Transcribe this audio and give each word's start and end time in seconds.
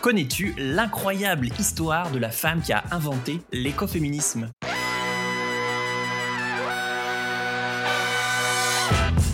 Connais-tu 0.00 0.54
l'incroyable 0.56 1.48
histoire 1.58 2.10
de 2.10 2.18
la 2.18 2.30
femme 2.30 2.62
qui 2.62 2.72
a 2.72 2.82
inventé 2.90 3.42
l'écoféminisme? 3.52 4.48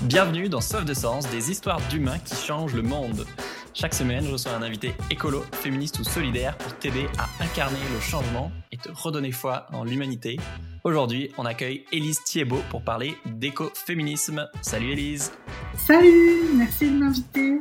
Bienvenue 0.02 0.48
dans 0.48 0.60
Sauf 0.60 0.84
de 0.84 0.92
Sens, 0.92 1.30
des 1.30 1.52
histoires 1.52 1.80
d'humains 1.88 2.18
qui 2.18 2.34
changent 2.34 2.74
le 2.74 2.82
monde. 2.82 3.26
Chaque 3.74 3.94
semaine, 3.94 4.24
je 4.24 4.32
reçois 4.32 4.54
un 4.54 4.62
invité 4.62 4.92
écolo, 5.08 5.44
féministe 5.52 6.00
ou 6.00 6.04
solidaire 6.04 6.58
pour 6.58 6.76
t'aider 6.78 7.06
à 7.16 7.44
incarner 7.44 7.78
le 7.94 8.00
changement 8.00 8.50
et 8.72 8.76
te 8.76 8.88
redonner 8.92 9.30
foi 9.30 9.68
en 9.72 9.84
l'humanité. 9.84 10.36
Aujourd'hui, 10.82 11.30
on 11.38 11.46
accueille 11.46 11.84
Élise 11.92 12.24
Thiebaud 12.24 12.62
pour 12.70 12.82
parler 12.82 13.14
d'écoféminisme. 13.24 14.48
Salut 14.62 14.90
Élise 14.90 15.30
Salut, 15.76 16.56
merci 16.56 16.90
de 16.90 16.96
m'inviter 16.96 17.60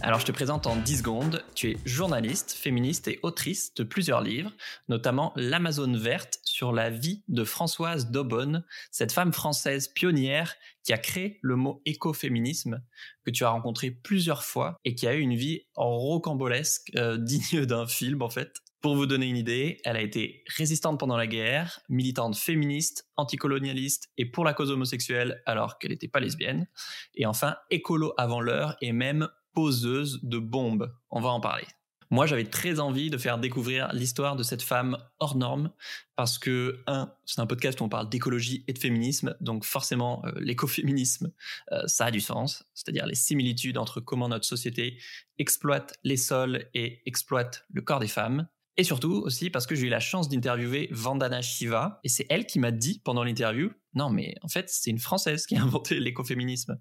alors 0.00 0.20
je 0.20 0.26
te 0.26 0.32
présente 0.32 0.66
en 0.66 0.76
10 0.76 0.98
secondes. 0.98 1.44
Tu 1.54 1.70
es 1.70 1.76
journaliste, 1.84 2.52
féministe 2.52 3.08
et 3.08 3.18
autrice 3.22 3.74
de 3.74 3.82
plusieurs 3.82 4.20
livres, 4.20 4.52
notamment 4.88 5.32
L'Amazone 5.34 5.96
verte 5.96 6.40
sur 6.44 6.72
la 6.72 6.88
vie 6.88 7.22
de 7.28 7.44
Françoise 7.44 8.10
Daubonne, 8.10 8.64
cette 8.90 9.12
femme 9.12 9.32
française 9.32 9.88
pionnière 9.88 10.54
qui 10.84 10.92
a 10.92 10.98
créé 10.98 11.38
le 11.42 11.56
mot 11.56 11.82
écoféminisme, 11.84 12.82
que 13.24 13.30
tu 13.30 13.44
as 13.44 13.50
rencontré 13.50 13.90
plusieurs 13.90 14.44
fois 14.44 14.78
et 14.84 14.94
qui 14.94 15.06
a 15.06 15.14
eu 15.14 15.20
une 15.20 15.34
vie 15.34 15.62
rocambolesque, 15.74 16.92
euh, 16.96 17.16
digne 17.18 17.66
d'un 17.66 17.86
film 17.86 18.22
en 18.22 18.30
fait. 18.30 18.52
Pour 18.80 18.94
vous 18.94 19.06
donner 19.06 19.26
une 19.26 19.36
idée, 19.36 19.80
elle 19.84 19.96
a 19.96 20.00
été 20.00 20.44
résistante 20.56 21.00
pendant 21.00 21.16
la 21.16 21.26
guerre, 21.26 21.80
militante 21.88 22.36
féministe, 22.36 23.08
anticolonialiste 23.16 24.08
et 24.16 24.24
pour 24.24 24.44
la 24.44 24.54
cause 24.54 24.70
homosexuelle 24.70 25.42
alors 25.46 25.78
qu'elle 25.78 25.90
n'était 25.90 26.06
pas 26.06 26.20
lesbienne, 26.20 26.68
et 27.16 27.26
enfin 27.26 27.56
écolo 27.70 28.14
avant 28.16 28.40
l'heure 28.40 28.76
et 28.80 28.92
même 28.92 29.28
poseuse 29.54 30.20
de 30.22 30.38
bombes. 30.38 30.92
On 31.10 31.20
va 31.20 31.30
en 31.30 31.40
parler. 31.40 31.66
Moi, 32.10 32.26
j'avais 32.26 32.44
très 32.44 32.80
envie 32.80 33.10
de 33.10 33.18
faire 33.18 33.38
découvrir 33.38 33.92
l'histoire 33.92 34.34
de 34.34 34.42
cette 34.42 34.62
femme 34.62 34.96
hors 35.18 35.36
norme 35.36 35.70
parce 36.16 36.38
que, 36.38 36.82
un, 36.86 37.12
c'est 37.26 37.40
un 37.40 37.46
podcast 37.46 37.80
où 37.80 37.84
on 37.84 37.90
parle 37.90 38.08
d'écologie 38.08 38.64
et 38.66 38.72
de 38.72 38.78
féminisme, 38.78 39.36
donc 39.40 39.64
forcément, 39.64 40.24
euh, 40.24 40.32
l'écoféminisme, 40.38 41.32
euh, 41.72 41.82
ça 41.86 42.06
a 42.06 42.10
du 42.10 42.20
sens, 42.20 42.64
c'est-à-dire 42.72 43.04
les 43.04 43.14
similitudes 43.14 43.76
entre 43.76 44.00
comment 44.00 44.28
notre 44.28 44.46
société 44.46 44.98
exploite 45.38 45.98
les 46.02 46.16
sols 46.16 46.64
et 46.72 47.02
exploite 47.04 47.66
le 47.70 47.82
corps 47.82 48.00
des 48.00 48.08
femmes. 48.08 48.48
Et 48.78 48.84
surtout 48.84 49.12
aussi 49.12 49.50
parce 49.50 49.66
que 49.66 49.74
j'ai 49.74 49.88
eu 49.88 49.90
la 49.90 50.00
chance 50.00 50.28
d'interviewer 50.28 50.88
Vandana 50.92 51.42
Shiva, 51.42 52.00
et 52.04 52.08
c'est 52.08 52.26
elle 52.30 52.46
qui 52.46 52.58
m'a 52.58 52.70
dit 52.70 53.00
pendant 53.04 53.24
l'interview, 53.24 53.70
non 53.94 54.08
mais 54.08 54.36
en 54.42 54.48
fait, 54.48 54.70
c'est 54.70 54.90
une 54.90 55.00
Française 55.00 55.46
qui 55.46 55.56
a 55.56 55.62
inventé 55.62 56.00
l'écoféminisme. 56.00 56.78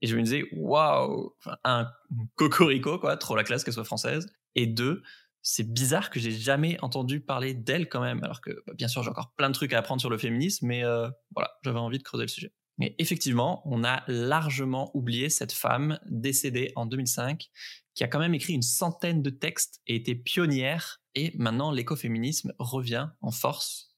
Et 0.00 0.06
je 0.06 0.16
me 0.16 0.22
disais, 0.22 0.44
waouh, 0.52 1.34
un, 1.64 1.90
cocorico, 2.36 2.98
quoi, 2.98 3.16
trop 3.16 3.36
la 3.36 3.44
classe 3.44 3.64
qu'elle 3.64 3.74
soit 3.74 3.84
française. 3.84 4.26
Et 4.54 4.66
deux, 4.66 5.02
c'est 5.42 5.72
bizarre 5.72 6.10
que 6.10 6.20
j'ai 6.20 6.30
jamais 6.30 6.78
entendu 6.82 7.20
parler 7.20 7.54
d'elle 7.54 7.88
quand 7.88 8.00
même, 8.00 8.22
alors 8.22 8.40
que 8.40 8.50
bah, 8.66 8.74
bien 8.74 8.88
sûr 8.88 9.02
j'ai 9.02 9.10
encore 9.10 9.32
plein 9.36 9.48
de 9.48 9.54
trucs 9.54 9.72
à 9.72 9.78
apprendre 9.78 10.00
sur 10.00 10.10
le 10.10 10.18
féminisme, 10.18 10.66
mais 10.66 10.84
euh, 10.84 11.08
voilà, 11.34 11.52
j'avais 11.64 11.78
envie 11.78 11.98
de 11.98 12.02
creuser 12.02 12.24
le 12.24 12.28
sujet. 12.28 12.52
Mais 12.78 12.94
effectivement, 12.98 13.62
on 13.64 13.82
a 13.82 14.04
largement 14.06 14.90
oublié 14.94 15.30
cette 15.30 15.52
femme 15.52 15.98
décédée 16.06 16.72
en 16.76 16.86
2005, 16.86 17.50
qui 17.94 18.04
a 18.04 18.08
quand 18.08 18.20
même 18.20 18.34
écrit 18.34 18.52
une 18.52 18.62
centaine 18.62 19.22
de 19.22 19.30
textes 19.30 19.80
et 19.86 19.96
était 19.96 20.14
pionnière, 20.14 21.00
et 21.14 21.32
maintenant 21.36 21.72
l'écoféminisme 21.72 22.52
revient 22.58 23.08
en 23.20 23.32
force. 23.32 23.96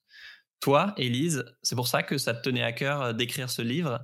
Toi, 0.61 0.93
Élise, 0.97 1.43
c'est 1.61 1.75
pour 1.75 1.87
ça 1.87 2.01
que 2.01 2.17
ça 2.17 2.33
te 2.33 2.41
tenait 2.41 2.63
à 2.63 2.71
cœur 2.71 3.13
d'écrire 3.13 3.49
ce 3.49 3.61
livre? 3.61 3.99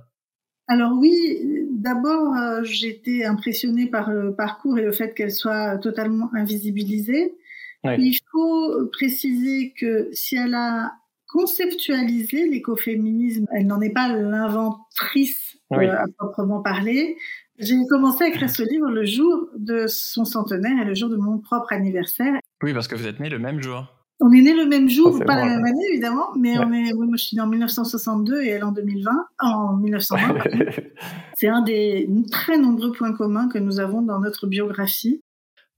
Alors 0.68 0.92
oui, 0.92 1.57
D'abord, 1.78 2.34
euh, 2.36 2.64
j'étais 2.64 3.24
impressionnée 3.24 3.86
par 3.86 4.10
le 4.10 4.34
parcours 4.34 4.76
et 4.78 4.82
le 4.82 4.90
fait 4.90 5.14
qu'elle 5.14 5.30
soit 5.30 5.78
totalement 5.78 6.28
invisibilisée. 6.34 7.36
Il 7.84 8.18
faut 8.32 8.88
préciser 8.92 9.72
que 9.78 10.08
si 10.12 10.34
elle 10.34 10.54
a 10.54 10.92
conceptualisé 11.28 12.48
l'écoféminisme, 12.48 13.46
elle 13.52 13.68
n'en 13.68 13.80
est 13.80 13.92
pas 13.92 14.08
l'inventrice 14.08 15.56
euh, 15.72 15.92
à 15.92 16.06
proprement 16.18 16.62
parler. 16.62 17.16
J'ai 17.60 17.76
commencé 17.88 18.24
à 18.24 18.28
écrire 18.28 18.50
ce 18.50 18.64
livre 18.64 18.90
le 18.90 19.04
jour 19.04 19.48
de 19.56 19.86
son 19.86 20.24
centenaire 20.24 20.82
et 20.82 20.84
le 20.84 20.94
jour 20.94 21.08
de 21.08 21.16
mon 21.16 21.38
propre 21.38 21.72
anniversaire. 21.72 22.40
Oui, 22.60 22.74
parce 22.74 22.88
que 22.88 22.96
vous 22.96 23.06
êtes 23.06 23.20
né 23.20 23.28
le 23.28 23.38
même 23.38 23.62
jour. 23.62 23.86
On 24.20 24.32
est 24.32 24.42
né 24.42 24.52
le 24.52 24.66
même 24.66 24.88
jour, 24.88 25.16
pas 25.24 25.36
la 25.36 25.44
même 25.44 25.64
année 25.64 25.84
évidemment, 25.92 26.26
mais 26.36 26.58
on 26.58 26.72
est, 26.72 26.92
moi 26.92 27.06
je 27.16 27.22
suis 27.22 27.36
née 27.36 27.42
en 27.42 27.46
1962 27.46 28.42
et 28.42 28.48
elle 28.48 28.64
en 28.64 28.72
2020, 28.72 29.10
en 29.38 29.76
1920. 29.76 30.38
C'est 31.34 31.48
un 31.48 31.62
des 31.62 32.08
très 32.32 32.58
nombreux 32.58 32.90
points 32.92 33.12
communs 33.12 33.48
que 33.48 33.58
nous 33.58 33.78
avons 33.78 34.02
dans 34.02 34.18
notre 34.18 34.48
biographie. 34.48 35.22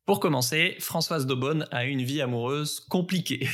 Pour 0.06 0.20
commencer, 0.20 0.74
Françoise 0.80 1.26
Daubonne 1.26 1.66
a 1.70 1.84
eu 1.84 1.90
une 1.90 2.02
vie 2.02 2.22
amoureuse 2.22 2.80
compliquée. 2.80 3.46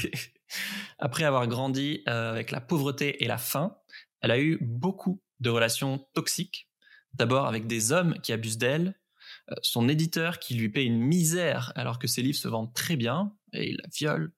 Après 1.01 1.25
avoir 1.25 1.49
grandi 1.49 2.03
euh, 2.09 2.31
avec 2.31 2.53
la 2.53 2.61
pauvreté 2.61 3.25
et 3.25 3.27
la 3.27 3.39
faim, 3.39 3.77
elle 4.21 4.31
a 4.31 4.39
eu 4.39 4.59
beaucoup 4.61 5.21
de 5.41 5.51
relations 5.51 6.07
toxiques. 6.15 6.69
D'abord 7.15 7.47
avec 7.47 7.67
des 7.67 7.93
hommes 7.93 8.15
qui 8.23 8.33
abusent 8.33 8.59
d'elle, 8.59 8.95
euh, 9.51 9.55
son 9.63 9.89
éditeur 9.89 10.39
qui 10.39 10.55
lui 10.55 10.69
paie 10.69 10.85
une 10.85 11.01
misère 11.01 11.73
alors 11.75 11.99
que 11.99 12.07
ses 12.07 12.23
livres 12.23 12.39
se 12.39 12.49
vendent 12.49 12.73
très 12.73 12.97
bien 12.97 13.33
et 13.53 13.71
il 13.71 13.77
la 13.83 13.89
viole, 13.93 14.33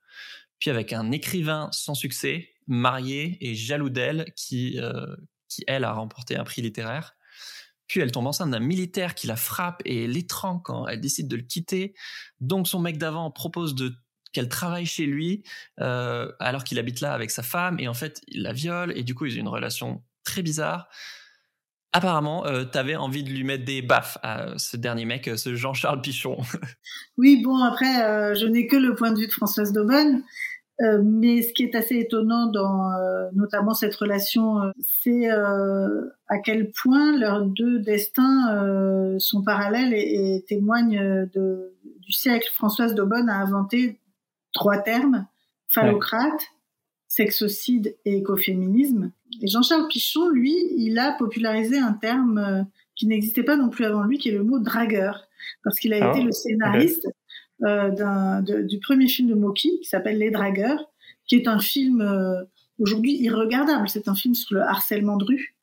puis 0.59 0.71
avec 0.71 0.93
un 0.93 1.11
écrivain 1.11 1.69
sans 1.73 1.95
succès, 1.95 2.51
marié 2.67 3.39
et 3.41 3.55
jaloux 3.55 3.91
d'elle, 3.91 4.33
qui, 4.37 4.79
euh, 4.79 5.17
qui, 5.49 5.65
elle, 5.67 5.85
a 5.85 5.93
remporté 5.93 6.37
un 6.37 6.45
prix 6.45 6.63
littéraire. 6.63 7.15
Puis 7.87 8.01
elle 8.01 8.13
tombe 8.13 8.27
enceinte 8.27 8.51
d'un 8.51 8.61
militaire 8.61 9.15
qui 9.15 9.27
la 9.27 9.37
frappe 9.37 9.81
et 9.85 10.07
l'étrangle 10.07 10.61
quand 10.63 10.87
elle 10.87 11.01
décide 11.01 11.27
de 11.27 11.37
le 11.37 11.43
quitter. 11.43 11.95
Donc 12.41 12.69
son 12.69 12.81
mec 12.81 12.99
d'avant 12.99 13.31
propose 13.31 13.75
qu'elle 14.33 14.49
travaille 14.49 14.85
chez 14.85 15.07
lui 15.07 15.43
euh, 15.81 16.31
alors 16.39 16.65
qu'il 16.65 16.79
habite 16.79 17.01
là 17.01 17.15
avec 17.15 17.31
sa 17.31 17.43
femme 17.43 17.81
et 17.81 17.89
en 17.89 17.95
fait 17.95 18.21
il 18.29 18.43
la 18.43 18.53
viole 18.53 18.93
et 18.95 19.05
du 19.05 19.15
coup 19.15 19.25
ils 19.25 19.39
ont 19.39 19.41
une 19.41 19.49
relation 19.49 20.05
très 20.23 20.43
bizarre. 20.43 20.89
Apparemment, 21.93 22.47
euh, 22.47 22.65
tu 22.71 22.77
avais 22.77 22.97
envie 22.97 23.25
de 23.25 23.31
lui 23.31 23.45
mettre 23.45 23.65
des 23.65 23.83
baffes 23.83 24.19
à 24.23 24.59
ce 24.59 24.77
dernier 24.77 25.05
mec, 25.05 25.31
ce 25.37 25.55
Jean-Charles 25.55 26.03
Pichon. 26.03 26.37
oui, 27.17 27.43
bon, 27.43 27.57
après, 27.63 28.35
je 28.37 28.47
n'ai 28.47 28.67
que 28.67 28.77
le 28.77 28.95
point 28.95 29.13
de 29.13 29.19
vue 29.19 29.27
de 29.27 29.33
Françoise 29.33 29.73
Daubonne. 29.73 30.23
Euh, 30.81 31.03
mais 31.05 31.43
ce 31.43 31.53
qui 31.53 31.65
est 31.65 31.75
assez 31.75 31.97
étonnant 31.97 32.47
dans 32.47 32.93
euh, 32.93 33.29
notamment 33.35 33.75
cette 33.75 33.97
relation, 33.97 34.63
euh, 34.63 34.71
c'est 35.03 35.29
à 35.29 36.39
quel 36.45 36.71
point 36.71 37.17
leurs 37.17 37.45
deux 37.45 37.81
destins 37.81 39.17
sont 39.19 39.43
parallèles 39.43 39.93
et, 39.93 40.37
et 40.37 40.45
témoignent 40.47 41.29
de, 41.35 41.75
du 42.01 42.13
siècle. 42.13 42.49
Françoise 42.53 42.95
Daubonne 42.95 43.29
a 43.29 43.39
inventé 43.39 44.01
trois 44.53 44.79
termes 44.79 45.27
phallocrate, 45.69 46.47
sexocide 47.09 47.97
et 48.05 48.17
écoféminisme. 48.17 49.11
Et 49.43 49.49
Jean-Charles 49.49 49.89
Pichon, 49.89 50.29
lui, 50.29 50.55
il 50.77 50.99
a 50.99 51.13
popularisé 51.13 51.79
un 51.79 51.93
terme 51.93 52.67
qui 52.97 53.07
n'existait 53.07 53.43
pas 53.43 53.57
non 53.57 53.69
plus 53.69 53.85
avant 53.85 54.03
lui, 54.03 54.19
qui 54.19 54.29
est 54.29 54.33
le 54.33 54.43
mot 54.43 54.59
dragueur, 54.59 55.29
parce 55.63 55.79
qu'il 55.79 55.93
a 55.93 55.99
ah 56.03 56.11
été 56.11 56.23
le 56.23 56.33
scénariste 56.33 57.07
euh, 57.65 58.41
du 58.63 58.79
premier 58.79 59.09
film 59.09 59.29
de 59.29 59.35
Moki 59.35 59.81
qui 59.81 59.89
s'appelle 59.89 60.19
Les 60.19 60.31
Dragueurs, 60.31 60.91
qui 61.27 61.37
est 61.37 61.49
un 61.49 61.59
film 61.59 62.01
euh, 62.01 62.43
aujourd'hui 62.79 63.17
irregardable. 63.21 63.89
C'est 63.89 64.09
un 64.09 64.15
film 64.15 64.35
sur 64.35 64.55
le 64.55 64.63
harcèlement 64.63 65.17
de 65.17 65.25
rue. 65.25 65.55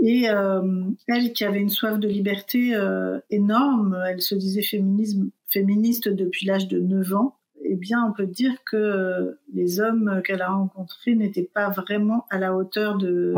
Et 0.00 0.30
euh, 0.30 0.62
elle, 1.08 1.32
qui 1.32 1.44
avait 1.44 1.58
une 1.58 1.70
soif 1.70 1.98
de 1.98 2.08
liberté 2.08 2.74
euh, 2.74 3.18
énorme, 3.30 4.00
elle 4.08 4.22
se 4.22 4.36
disait 4.36 4.62
féminisme, 4.62 5.30
féministe 5.48 6.08
depuis 6.08 6.46
l'âge 6.46 6.68
de 6.68 6.78
9 6.78 7.14
ans. 7.14 7.37
Eh 7.70 7.76
bien, 7.76 8.02
on 8.04 8.12
peut 8.12 8.26
dire 8.26 8.52
que 8.64 9.38
les 9.52 9.80
hommes 9.80 10.22
qu'elle 10.24 10.40
a 10.40 10.50
rencontrés 10.50 11.14
n'étaient 11.14 11.48
pas 11.52 11.68
vraiment 11.68 12.26
à 12.30 12.38
la 12.38 12.54
hauteur 12.54 12.96
de 12.96 13.34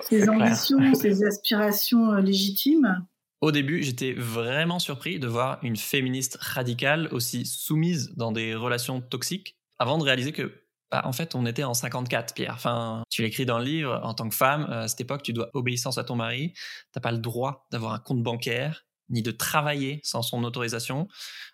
ses 0.00 0.28
ambitions, 0.28 0.78
ses 0.94 1.24
aspirations 1.24 2.12
légitimes. 2.14 3.04
Au 3.42 3.52
début, 3.52 3.82
j'étais 3.82 4.14
vraiment 4.14 4.78
surpris 4.78 5.18
de 5.18 5.28
voir 5.28 5.58
une 5.62 5.76
féministe 5.76 6.38
radicale 6.40 7.08
aussi 7.12 7.44
soumise 7.44 8.14
dans 8.16 8.32
des 8.32 8.54
relations 8.54 9.00
toxiques, 9.02 9.58
avant 9.78 9.98
de 9.98 10.04
réaliser 10.04 10.32
que, 10.32 10.64
bah, 10.90 11.02
en 11.04 11.12
fait, 11.12 11.34
on 11.34 11.44
était 11.44 11.64
en 11.64 11.74
54, 11.74 12.34
Pierre. 12.34 12.54
Enfin, 12.54 13.02
tu 13.10 13.22
l'écris 13.22 13.44
dans 13.44 13.58
le 13.58 13.64
livre, 13.64 14.00
en 14.02 14.14
tant 14.14 14.28
que 14.28 14.34
femme, 14.34 14.66
euh, 14.70 14.84
à 14.84 14.88
cette 14.88 15.02
époque, 15.02 15.22
tu 15.22 15.34
dois 15.34 15.50
obéissance 15.52 15.98
à 15.98 16.04
ton 16.04 16.16
mari, 16.16 16.54
t'as 16.92 17.00
pas 17.00 17.12
le 17.12 17.18
droit 17.18 17.66
d'avoir 17.70 17.92
un 17.92 17.98
compte 17.98 18.22
bancaire, 18.22 18.86
ni 19.08 19.22
de 19.22 19.30
travailler 19.30 20.00
sans 20.02 20.22
son 20.22 20.44
autorisation. 20.44 21.08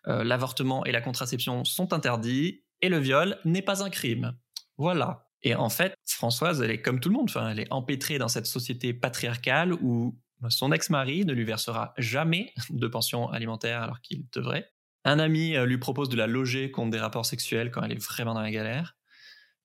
Euh, 0.06 0.24
l'avortement 0.24 0.84
et 0.84 0.92
la 0.92 1.00
contraception 1.00 1.64
sont 1.64 1.92
interdits, 1.92 2.64
et 2.80 2.88
le 2.88 2.98
viol 2.98 3.38
n'est 3.44 3.62
pas 3.62 3.82
un 3.84 3.90
crime. 3.90 4.36
Voilà. 4.76 5.28
Et 5.42 5.54
en 5.54 5.68
fait, 5.68 5.94
Françoise, 6.06 6.60
elle 6.62 6.70
est 6.70 6.82
comme 6.82 7.00
tout 7.00 7.08
le 7.08 7.14
monde. 7.14 7.28
Enfin, 7.28 7.50
elle 7.50 7.60
est 7.60 7.72
empêtrée 7.72 8.18
dans 8.18 8.28
cette 8.28 8.46
société 8.46 8.94
patriarcale 8.94 9.72
où 9.74 10.18
son 10.48 10.72
ex-mari 10.72 11.24
ne 11.24 11.32
lui 11.32 11.44
versera 11.44 11.94
jamais 11.98 12.52
de 12.70 12.86
pension 12.88 13.28
alimentaire 13.30 13.82
alors 13.82 14.00
qu'il 14.00 14.26
devrait. 14.30 14.68
Un 15.04 15.18
ami 15.18 15.56
euh, 15.56 15.66
lui 15.66 15.78
propose 15.78 16.08
de 16.08 16.16
la 16.16 16.26
loger 16.26 16.70
contre 16.70 16.90
des 16.90 16.98
rapports 16.98 17.26
sexuels 17.26 17.70
quand 17.70 17.82
elle 17.82 17.92
est 17.92 18.04
vraiment 18.04 18.34
dans 18.34 18.42
la 18.42 18.50
galère. 18.50 18.96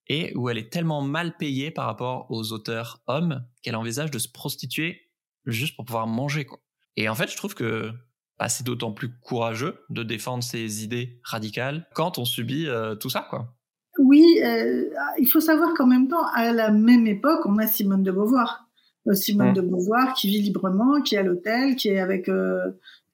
Et 0.07 0.34
où 0.36 0.50
elle 0.50 0.57
est 0.57 0.72
tellement 0.72 1.01
mal 1.01 1.36
payée 1.36 1.69
par 1.69 1.86
rapport 1.86 2.31
aux 2.31 2.54
auteurs 2.54 3.01
hommes 3.07 3.45
qu'elle 3.62 3.75
envisage 3.75 4.10
de 4.10 4.19
se 4.19 4.30
prostituer 4.30 5.12
juste 5.45 5.75
pour 5.75 5.86
pouvoir 5.86 6.07
manger. 6.07 6.48
Et 6.98 7.08
en 7.08 7.16
fait, 7.16 7.32
je 7.32 7.38
trouve 7.38 7.56
que 7.56 7.92
bah, 8.38 8.50
c'est 8.50 8.66
d'autant 8.66 8.92
plus 8.92 9.18
courageux 9.20 9.76
de 9.90 10.04
défendre 10.04 10.44
ses 10.44 10.84
idées 10.84 11.20
radicales 11.24 11.88
quand 11.94 12.18
on 12.18 12.26
subit 12.26 12.68
tout 13.00 13.10
ça, 13.10 13.26
quoi. 13.30 13.54
Oui, 14.00 14.40
il 15.20 15.28
faut 15.32 15.40
savoir 15.40 15.74
qu'en 15.74 15.88
même 15.88 16.08
temps, 16.08 16.26
à 16.36 16.52
la 16.52 16.70
même 16.70 17.08
époque, 17.08 17.46
on 17.46 17.58
a 17.58 17.66
Simone 17.66 18.04
de 18.04 18.12
Beauvoir. 18.12 18.68
Simone 19.14 19.52
mmh. 19.52 19.54
de 19.54 19.62
Beauvoir 19.62 20.14
qui 20.14 20.28
vit 20.28 20.42
librement, 20.42 21.02
qui 21.02 21.16
est 21.16 21.20
à 21.20 21.24
l'hôtel, 21.24 21.76
qui 21.78 21.88
est 21.88 22.00
avec 22.00 22.30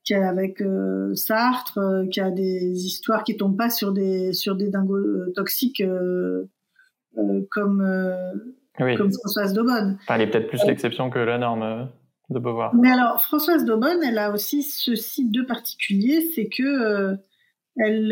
qui 0.03 0.13
est 0.13 0.23
avec 0.23 0.61
euh, 0.61 1.13
Sartre, 1.15 1.77
euh, 1.77 2.05
qui 2.07 2.19
a 2.19 2.29
des 2.29 2.85
histoires 2.85 3.23
qui 3.23 3.37
tombent 3.37 3.57
pas 3.57 3.69
sur 3.69 3.93
des 3.93 4.33
sur 4.33 4.55
des 4.55 4.69
dingos 4.69 4.97
euh, 4.97 5.33
toxiques 5.35 5.83
comme 7.49 7.85
comme 8.97 9.11
Françoise 9.11 9.53
Daubonne. 9.53 9.97
elle 10.09 10.21
est 10.21 10.27
peut-être 10.27 10.47
plus 10.47 10.63
l'exception 10.65 11.09
que 11.09 11.19
la 11.19 11.37
norme 11.37 11.89
de 12.33 12.39
Beauvoir. 12.39 12.75
Mais 12.75 12.91
alors 12.91 13.21
Françoise 13.21 13.65
Daubonne, 13.65 14.03
elle 14.03 14.17
a 14.17 14.31
aussi 14.31 14.63
ceci 14.63 15.29
de 15.29 15.41
particulier, 15.41 16.29
c'est 16.35 16.49
que 16.49 17.17
elle 17.77 18.11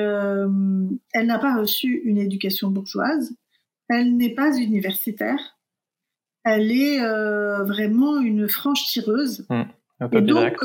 elle 1.14 1.28
n'a 1.28 1.40
pas 1.40 1.58
reçu 1.58 2.02
une 2.06 2.18
éducation 2.18 2.70
bourgeoise, 2.70 3.36
elle 3.90 4.16
n'est 4.16 4.34
pas 4.34 4.58
universitaire, 4.58 5.58
elle 6.44 6.72
est 6.72 7.00
vraiment 7.64 8.20
une 8.20 8.48
franche 8.48 8.86
tireuse. 8.86 9.46
Mmh, 9.50 9.64
et 10.14 10.22
donc 10.22 10.58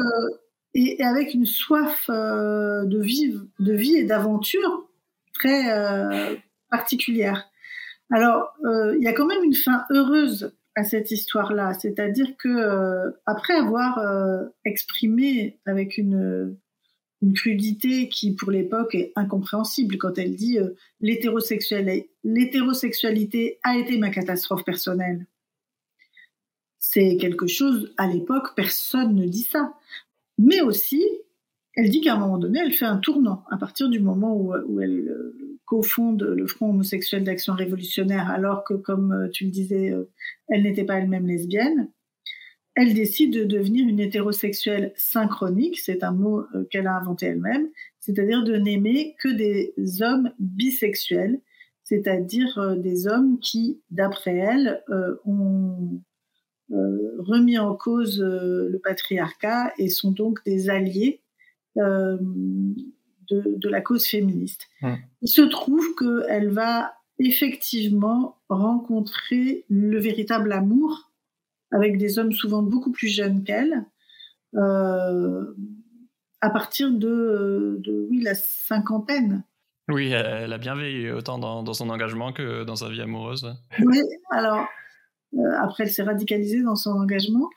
et, 0.76 1.02
avec 1.02 1.34
une 1.34 1.46
soif 1.46 2.06
euh, 2.10 2.84
de, 2.84 3.00
vivre, 3.00 3.44
de 3.58 3.72
vie 3.72 3.96
et 3.96 4.04
d'aventure 4.04 4.88
très 5.32 5.72
euh, 5.72 6.36
particulière. 6.70 7.48
Alors, 8.12 8.54
euh, 8.64 8.94
il 8.96 9.02
y 9.02 9.08
a 9.08 9.12
quand 9.12 9.26
même 9.26 9.42
une 9.42 9.54
fin 9.54 9.84
heureuse 9.90 10.54
à 10.76 10.84
cette 10.84 11.10
histoire-là, 11.10 11.74
c'est-à-dire 11.74 12.36
que 12.36 13.12
après 13.26 13.54
avoir 13.54 13.98
exprimé 14.64 15.58
avec 15.66 15.98
une 15.98 16.56
crudité 17.34 18.08
qui, 18.08 18.34
pour 18.34 18.50
l'époque, 18.50 18.94
est 18.94 19.12
incompréhensible 19.16 19.96
quand 19.96 20.18
elle 20.18 20.36
dit 20.36 20.58
l'hétérosexualité 21.00 23.58
a 23.64 23.78
été 23.78 23.98
ma 23.98 24.10
catastrophe 24.10 24.64
personnelle. 24.64 25.26
C'est 26.78 27.16
quelque 27.16 27.48
chose, 27.48 27.92
à 27.96 28.06
l'époque, 28.06 28.54
personne 28.54 29.16
ne 29.16 29.26
dit 29.26 29.42
ça. 29.42 29.74
Mais 30.38 30.60
aussi, 30.60 31.04
elle 31.74 31.90
dit 31.90 32.00
qu'à 32.00 32.14
un 32.14 32.18
moment 32.18 32.38
donné, 32.38 32.60
elle 32.60 32.72
fait 32.72 32.84
un 32.84 32.98
tournant 32.98 33.44
à 33.50 33.56
partir 33.56 33.88
du 33.88 33.98
moment 34.00 34.36
où, 34.36 34.54
où 34.54 34.80
elle 34.80 35.08
euh, 35.08 35.55
cofonde 35.66 36.22
le 36.22 36.46
Front 36.46 36.70
homosexuel 36.70 37.24
d'action 37.24 37.54
révolutionnaire, 37.54 38.30
alors 38.30 38.64
que, 38.64 38.74
comme 38.74 39.12
euh, 39.12 39.28
tu 39.28 39.44
le 39.44 39.50
disais, 39.50 39.90
euh, 39.90 40.10
elle 40.48 40.62
n'était 40.62 40.84
pas 40.84 40.98
elle-même 40.98 41.26
lesbienne. 41.26 41.90
Elle 42.74 42.94
décide 42.94 43.32
de 43.32 43.44
devenir 43.44 43.88
une 43.88 44.00
hétérosexuelle 44.00 44.92
synchronique, 44.96 45.78
c'est 45.78 46.04
un 46.04 46.12
mot 46.12 46.44
qu'elle 46.70 46.86
a 46.86 46.96
inventé 46.96 47.26
elle-même, 47.26 47.68
c'est-à-dire 48.00 48.44
de 48.44 48.56
n'aimer 48.56 49.16
que 49.18 49.28
des 49.28 49.72
hommes 50.02 50.30
bisexuels, 50.38 51.40
c'est-à-dire 51.84 52.76
des 52.76 53.06
hommes 53.08 53.38
qui, 53.40 53.80
d'après 53.90 54.36
elle, 54.36 54.84
ont 55.24 56.02
euh, 56.72 57.14
remis 57.18 57.58
en 57.58 57.76
cause 57.76 58.20
euh, 58.20 58.68
le 58.68 58.80
patriarcat 58.80 59.72
et 59.78 59.88
sont 59.88 60.10
donc 60.10 60.44
des 60.44 60.68
alliés 60.68 61.22
euh, 61.76 62.18
de, 63.30 63.54
de, 63.56 63.68
la 63.68 63.80
cause 63.80 64.06
féministe. 64.06 64.68
Mmh. 64.82 64.94
Il 65.22 65.28
se 65.28 65.42
trouve 65.42 65.84
qu'elle 65.96 66.50
va 66.50 66.94
effectivement 67.18 68.38
rencontrer 68.48 69.64
le 69.68 69.98
véritable 69.98 70.52
amour 70.52 71.10
avec 71.72 71.98
des 71.98 72.18
hommes 72.18 72.32
souvent 72.32 72.62
beaucoup 72.62 72.92
plus 72.92 73.08
jeunes 73.08 73.42
qu'elle, 73.44 73.84
euh, 74.54 75.44
à 76.40 76.50
partir 76.50 76.90
de, 76.90 77.78
de, 77.80 78.06
oui, 78.10 78.20
la 78.22 78.34
cinquantaine. 78.34 79.44
Oui, 79.88 80.10
elle 80.10 80.52
a 80.52 80.58
bien 80.58 80.74
veillé 80.74 81.12
autant 81.12 81.38
dans, 81.38 81.62
dans, 81.62 81.72
son 81.72 81.90
engagement 81.90 82.32
que 82.32 82.64
dans 82.64 82.76
sa 82.76 82.88
vie 82.88 83.00
amoureuse. 83.00 83.54
Oui, 83.80 84.00
alors 84.30 84.66
euh, 85.34 85.52
après, 85.60 85.84
elle 85.84 85.90
s'est 85.90 86.02
radicalisée 86.02 86.62
dans 86.62 86.76
son 86.76 86.90
engagement. 86.90 87.48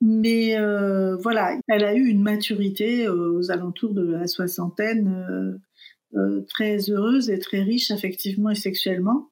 Mais 0.00 0.58
euh, 0.58 1.16
voilà, 1.16 1.58
elle 1.68 1.84
a 1.84 1.94
eu 1.94 2.06
une 2.06 2.22
maturité 2.22 3.06
euh, 3.06 3.32
aux 3.32 3.50
alentours 3.50 3.94
de 3.94 4.06
la 4.06 4.26
soixantaine, 4.26 5.60
très 6.48 6.78
heureuse 6.90 7.28
et 7.30 7.38
très 7.38 7.60
riche 7.62 7.90
affectivement 7.90 8.50
et 8.50 8.54
sexuellement. 8.54 9.30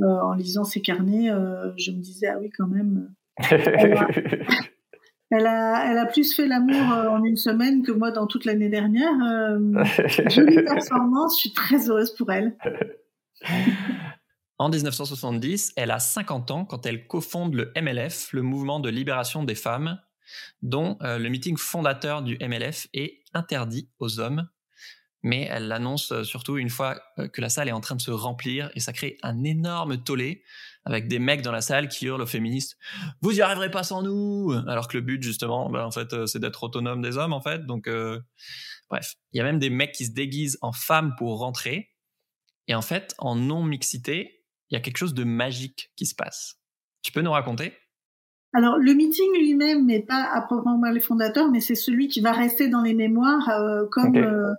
en 0.00 0.34
lisant 0.34 0.64
ses 0.64 0.80
carnets, 0.80 1.28
je 1.76 1.92
me 1.92 1.98
disais, 1.98 2.28
ah 2.28 2.38
oui, 2.40 2.50
quand 2.50 2.66
même. 2.66 3.12
Elle 3.50 5.46
a, 5.46 5.84
elle 5.90 5.98
a, 5.98 6.06
plus 6.06 6.34
fait 6.34 6.48
l'amour 6.48 6.82
en 7.10 7.22
une 7.22 7.36
semaine 7.36 7.82
que 7.82 7.92
moi 7.92 8.10
dans 8.10 8.26
toute 8.26 8.44
l'année 8.44 8.68
dernière. 8.68 9.12
jolie 10.30 10.62
performance, 10.64 11.36
je 11.36 11.40
suis 11.40 11.52
très 11.52 11.88
heureuse 11.88 12.14
pour 12.14 12.32
elle. 12.32 12.56
En 14.60 14.68
1970, 14.68 15.72
elle 15.76 15.90
a 15.90 15.98
50 15.98 16.50
ans 16.50 16.66
quand 16.66 16.84
elle 16.84 17.06
cofonde 17.06 17.54
le 17.54 17.72
MLF, 17.80 18.34
le 18.34 18.42
mouvement 18.42 18.78
de 18.78 18.90
libération 18.90 19.42
des 19.42 19.54
femmes, 19.54 19.98
dont 20.60 20.98
euh, 21.00 21.16
le 21.16 21.30
meeting 21.30 21.56
fondateur 21.56 22.20
du 22.20 22.36
MLF 22.42 22.86
est 22.92 23.22
interdit 23.32 23.88
aux 24.00 24.20
hommes. 24.20 24.50
Mais 25.22 25.48
elle 25.50 25.66
l'annonce 25.68 26.12
euh, 26.12 26.24
surtout 26.24 26.58
une 26.58 26.68
fois 26.68 27.00
euh, 27.18 27.26
que 27.26 27.40
la 27.40 27.48
salle 27.48 27.68
est 27.68 27.72
en 27.72 27.80
train 27.80 27.96
de 27.96 28.02
se 28.02 28.10
remplir 28.10 28.70
et 28.74 28.80
ça 28.80 28.92
crée 28.92 29.16
un 29.22 29.44
énorme 29.44 29.96
tollé 30.02 30.44
avec 30.84 31.08
des 31.08 31.20
mecs 31.20 31.40
dans 31.40 31.52
la 31.52 31.62
salle 31.62 31.88
qui 31.88 32.04
hurlent 32.04 32.20
aux 32.20 32.26
féministes 32.26 32.76
Vous 33.22 33.34
y 33.34 33.40
arriverez 33.40 33.70
pas 33.70 33.82
sans 33.82 34.02
nous 34.02 34.52
Alors 34.68 34.88
que 34.88 34.98
le 34.98 35.02
but, 35.02 35.22
justement, 35.22 35.70
ben, 35.70 35.86
en 35.86 35.90
fait, 35.90 36.26
c'est 36.26 36.38
d'être 36.38 36.62
autonome 36.62 37.00
des 37.00 37.16
hommes, 37.16 37.32
en 37.32 37.40
fait. 37.40 37.64
Donc, 37.64 37.88
bref. 38.90 39.14
Il 39.32 39.38
y 39.38 39.40
a 39.40 39.44
même 39.44 39.58
des 39.58 39.70
mecs 39.70 39.92
qui 39.92 40.04
se 40.04 40.12
déguisent 40.12 40.58
en 40.60 40.72
femmes 40.72 41.14
pour 41.16 41.38
rentrer. 41.38 41.88
Et 42.68 42.74
en 42.74 42.82
fait, 42.82 43.14
en 43.18 43.36
non-mixité, 43.36 44.39
il 44.70 44.74
y 44.74 44.76
a 44.76 44.80
quelque 44.80 44.98
chose 44.98 45.14
de 45.14 45.24
magique 45.24 45.90
qui 45.96 46.06
se 46.06 46.14
passe. 46.14 46.56
Tu 47.02 47.12
peux 47.12 47.22
nous 47.22 47.32
raconter? 47.32 47.72
Alors, 48.52 48.78
le 48.78 48.94
meeting 48.94 49.32
lui-même 49.38 49.86
n'est 49.86 50.02
pas 50.02 50.28
à 50.32 50.40
proprement 50.40 50.80
parler 50.80 51.00
fondateur, 51.00 51.50
mais 51.50 51.60
c'est 51.60 51.76
celui 51.76 52.08
qui 52.08 52.20
va 52.20 52.32
rester 52.32 52.68
dans 52.68 52.82
les 52.82 52.94
mémoires 52.94 53.48
euh, 53.48 53.86
comme 53.90 54.16
euh, 54.16 54.52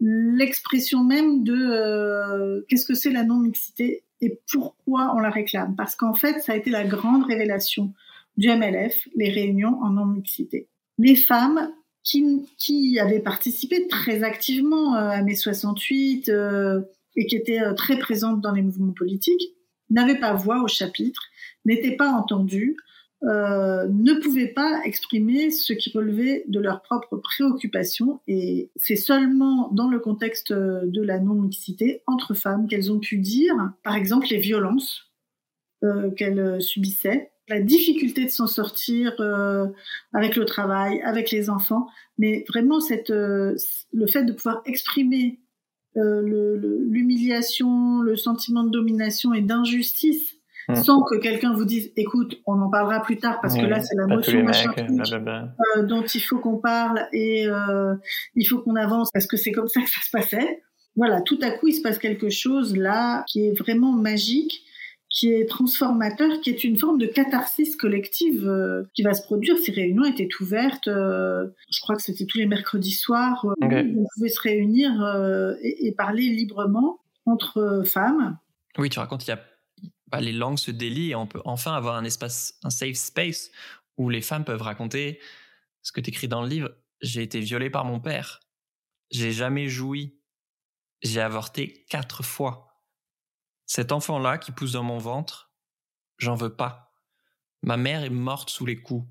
l'expression 0.00 1.04
même 1.04 1.44
de 1.44 1.54
euh, 1.54 2.62
qu'est-ce 2.68 2.86
que 2.86 2.94
c'est 2.94 3.12
la 3.12 3.22
non-mixité 3.22 4.02
et 4.20 4.40
pourquoi 4.50 5.14
on 5.14 5.20
la 5.20 5.30
réclame. 5.30 5.76
Parce 5.76 5.94
qu'en 5.94 6.14
fait, 6.14 6.40
ça 6.40 6.52
a 6.52 6.56
été 6.56 6.70
la 6.70 6.84
grande 6.84 7.24
révélation 7.24 7.92
du 8.36 8.48
MLF, 8.48 9.08
les 9.14 9.30
réunions 9.30 9.78
en 9.80 9.90
non-mixité. 9.90 10.68
Les 10.98 11.14
femmes 11.14 11.70
qui, 12.02 12.48
qui 12.58 12.98
avaient 12.98 13.20
participé 13.20 13.86
très 13.88 14.22
activement 14.22 14.94
à 14.94 15.22
mai 15.22 15.34
68 15.34 16.30
et 17.16 17.26
qui 17.26 17.36
étaient 17.36 17.60
très 17.76 17.98
présentes 17.98 18.40
dans 18.40 18.52
les 18.52 18.62
mouvements 18.62 18.92
politiques, 18.92 19.55
n'avaient 19.90 20.18
pas 20.18 20.34
voix 20.34 20.62
au 20.62 20.68
chapitre, 20.68 21.22
n'étaient 21.64 21.96
pas 21.96 22.10
entendus, 22.10 22.76
euh, 23.24 23.86
ne 23.88 24.14
pouvaient 24.20 24.52
pas 24.52 24.82
exprimer 24.84 25.50
ce 25.50 25.72
qui 25.72 25.90
relevait 25.90 26.44
de 26.48 26.60
leurs 26.60 26.82
propres 26.82 27.16
préoccupations. 27.16 28.20
Et 28.26 28.70
c'est 28.76 28.96
seulement 28.96 29.70
dans 29.72 29.88
le 29.88 29.98
contexte 29.98 30.52
de 30.52 31.02
la 31.02 31.18
non-mixité 31.18 32.02
entre 32.06 32.34
femmes 32.34 32.68
qu'elles 32.68 32.92
ont 32.92 33.00
pu 33.00 33.18
dire, 33.18 33.54
par 33.82 33.96
exemple, 33.96 34.26
les 34.30 34.38
violences 34.38 35.10
euh, 35.84 36.10
qu'elles 36.10 36.60
subissaient, 36.60 37.30
la 37.48 37.60
difficulté 37.60 38.24
de 38.24 38.30
s'en 38.30 38.46
sortir 38.46 39.14
euh, 39.20 39.66
avec 40.12 40.36
le 40.36 40.44
travail, 40.44 41.00
avec 41.02 41.30
les 41.30 41.48
enfants, 41.48 41.86
mais 42.18 42.44
vraiment 42.48 42.80
cette, 42.80 43.10
euh, 43.10 43.54
le 43.92 44.06
fait 44.06 44.24
de 44.24 44.32
pouvoir 44.32 44.62
exprimer 44.66 45.40
l'humiliation, 45.96 48.00
le, 48.00 48.16
sentiment 48.16 48.64
de 48.64 48.70
domination 48.70 49.34
et 49.34 49.40
d'injustice 49.40 50.34
mmh. 50.68 50.76
sans 50.76 51.02
que 51.02 51.16
quelqu'un 51.16 51.54
vous 51.54 51.64
dise 51.64 51.92
écoute 51.96 52.40
on 52.46 52.60
en 52.60 52.70
parlera 52.70 53.02
plus 53.02 53.18
tard 53.18 53.38
parce 53.40 53.56
que 53.56 53.66
là 53.66 53.80
c'est 53.80 53.96
la 53.96 54.06
motion 54.06 54.42
machin 54.42 54.72
euh, 54.76 55.82
dont 55.82 56.02
il 56.02 56.20
faut 56.20 56.38
qu'on 56.38 56.58
parle 56.58 57.06
et 57.12 57.46
euh, 57.46 57.94
il 58.34 58.44
faut 58.44 58.58
qu'on 58.58 58.76
avance 58.76 59.10
parce 59.12 59.26
que 59.26 59.36
c'est 59.36 59.52
comme 59.52 59.68
ça 59.68 59.80
que 59.80 59.90
ça 59.90 60.00
se 60.02 60.10
passait. 60.10 60.62
Voilà 60.96 61.20
tout 61.20 61.38
à 61.42 61.50
coup 61.50 61.68
il 61.68 61.74
se 61.74 61.82
passe 61.82 61.98
quelque 61.98 62.30
chose 62.30 62.76
là 62.76 63.24
qui 63.26 63.46
est 63.46 63.58
vraiment 63.58 63.92
magique 63.92 64.62
qui 65.16 65.32
est 65.32 65.46
transformateur, 65.46 66.42
qui 66.42 66.50
est 66.50 66.62
une 66.62 66.76
forme 66.76 66.98
de 66.98 67.06
catharsis 67.06 67.74
collective 67.76 68.46
euh, 68.46 68.84
qui 68.94 69.02
va 69.02 69.14
se 69.14 69.22
produire. 69.22 69.56
Ces 69.56 69.72
réunions 69.72 70.04
étaient 70.04 70.28
ouvertes, 70.40 70.88
euh, 70.88 71.48
je 71.70 71.80
crois 71.80 71.96
que 71.96 72.02
c'était 72.02 72.26
tous 72.26 72.36
les 72.36 72.44
mercredis 72.44 72.92
soirs, 72.92 73.46
euh, 73.46 73.82
où 73.82 74.02
on 74.02 74.06
pouvait 74.14 74.28
se 74.28 74.40
réunir 74.40 74.92
et, 75.62 75.92
parler 75.96 76.28
librement 76.28 77.00
entre 77.24 77.82
femmes. 77.86 78.36
Oui, 78.76 78.90
tu 78.90 78.98
racontes, 78.98 79.26
il 79.26 79.30
y 79.30 79.32
a, 79.32 79.40
bah, 80.08 80.20
les 80.20 80.32
langues 80.32 80.58
se 80.58 80.70
délient 80.70 81.12
et 81.12 81.14
on 81.14 81.26
peut 81.26 81.40
enfin 81.46 81.72
avoir 81.72 81.96
un 81.96 82.04
espace, 82.04 82.58
un 82.62 82.70
safe 82.70 82.96
space 82.96 83.50
où 83.96 84.10
les 84.10 84.20
femmes 84.20 84.44
peuvent 84.44 84.60
raconter 84.60 85.18
ce 85.80 85.92
que 85.92 86.02
tu 86.02 86.10
écris 86.10 86.28
dans 86.28 86.42
le 86.42 86.48
livre. 86.48 86.70
J'ai 87.00 87.22
été 87.22 87.40
violée 87.40 87.70
par 87.70 87.86
mon 87.86 88.00
père. 88.00 88.40
J'ai 89.10 89.32
jamais 89.32 89.68
joui. 89.68 90.20
J'ai 91.02 91.22
avorté 91.22 91.86
quatre 91.88 92.22
fois. 92.22 92.65
Cet 93.66 93.92
enfant-là 93.92 94.38
qui 94.38 94.52
pousse 94.52 94.72
dans 94.72 94.82
mon 94.82 94.98
ventre, 94.98 95.52
j'en 96.18 96.34
veux 96.34 96.54
pas. 96.54 96.94
Ma 97.62 97.76
mère 97.76 98.04
est 98.04 98.10
morte 98.10 98.50
sous 98.50 98.66
les 98.66 98.80
coups. 98.80 99.06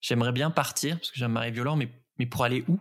J'aimerais 0.00 0.32
bien 0.32 0.50
partir 0.50 0.96
parce 0.98 1.10
que 1.10 1.18
j'ai 1.18 1.24
un 1.24 1.28
mari 1.28 1.52
violent, 1.52 1.76
mais 1.76 1.88
mais 2.18 2.26
pour 2.26 2.44
aller 2.44 2.64
où? 2.68 2.78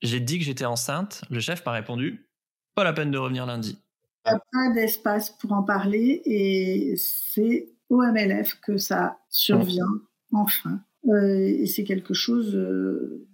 J'ai 0.00 0.20
dit 0.20 0.38
que 0.38 0.44
j'étais 0.44 0.64
enceinte. 0.64 1.22
Le 1.30 1.40
chef 1.40 1.64
m'a 1.64 1.72
répondu 1.72 2.28
Pas 2.74 2.84
la 2.84 2.92
peine 2.92 3.10
de 3.10 3.18
revenir 3.18 3.46
lundi. 3.46 3.78
Il 4.24 4.32
n'y 4.32 4.36
a 4.36 4.40
pas 4.52 4.74
d'espace 4.74 5.30
pour 5.30 5.52
en 5.52 5.62
parler 5.62 6.22
et 6.24 6.94
c'est 6.96 7.68
au 7.88 8.02
MLF 8.02 8.60
que 8.60 8.76
ça 8.76 9.18
survient, 9.28 10.00
enfin. 10.32 10.80
Euh, 11.08 11.46
et 11.46 11.66
c'est 11.66 11.84
quelque 11.84 12.14
chose 12.14 12.54
euh, 12.54 13.28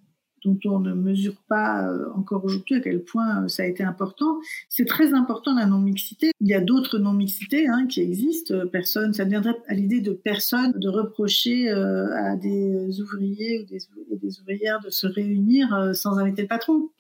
dont 0.44 0.58
on 0.66 0.80
ne 0.80 0.92
mesure 0.94 1.36
pas 1.48 1.88
euh, 1.88 2.10
encore 2.14 2.44
aujourd'hui 2.44 2.76
à 2.76 2.80
quel 2.80 3.02
point 3.02 3.48
ça 3.48 3.62
a 3.62 3.66
été 3.66 3.82
important. 3.82 4.38
C'est 4.68 4.84
très 4.84 5.14
important 5.14 5.54
la 5.54 5.66
non-mixité. 5.66 6.32
Il 6.40 6.48
y 6.48 6.54
a 6.54 6.60
d'autres 6.60 6.98
non-mixités 6.98 7.68
hein, 7.68 7.86
qui 7.86 8.00
existent. 8.00 8.54
Personne, 8.72 9.12
ça 9.12 9.24
viendrait 9.24 9.56
à 9.68 9.74
l'idée 9.74 10.00
de 10.00 10.12
personne 10.12 10.72
de 10.72 10.88
reprocher 10.88 11.70
à 11.70 12.36
des 12.36 13.00
ouvriers 13.00 13.60
ou 13.60 13.66
des, 13.66 14.40
ouvrières 14.40 14.80
de 14.80 14.90
se 14.90 15.06
réunir 15.06 15.90
sans 15.94 16.18
inviter 16.18 16.42
le 16.42 16.48
patron. 16.48 16.90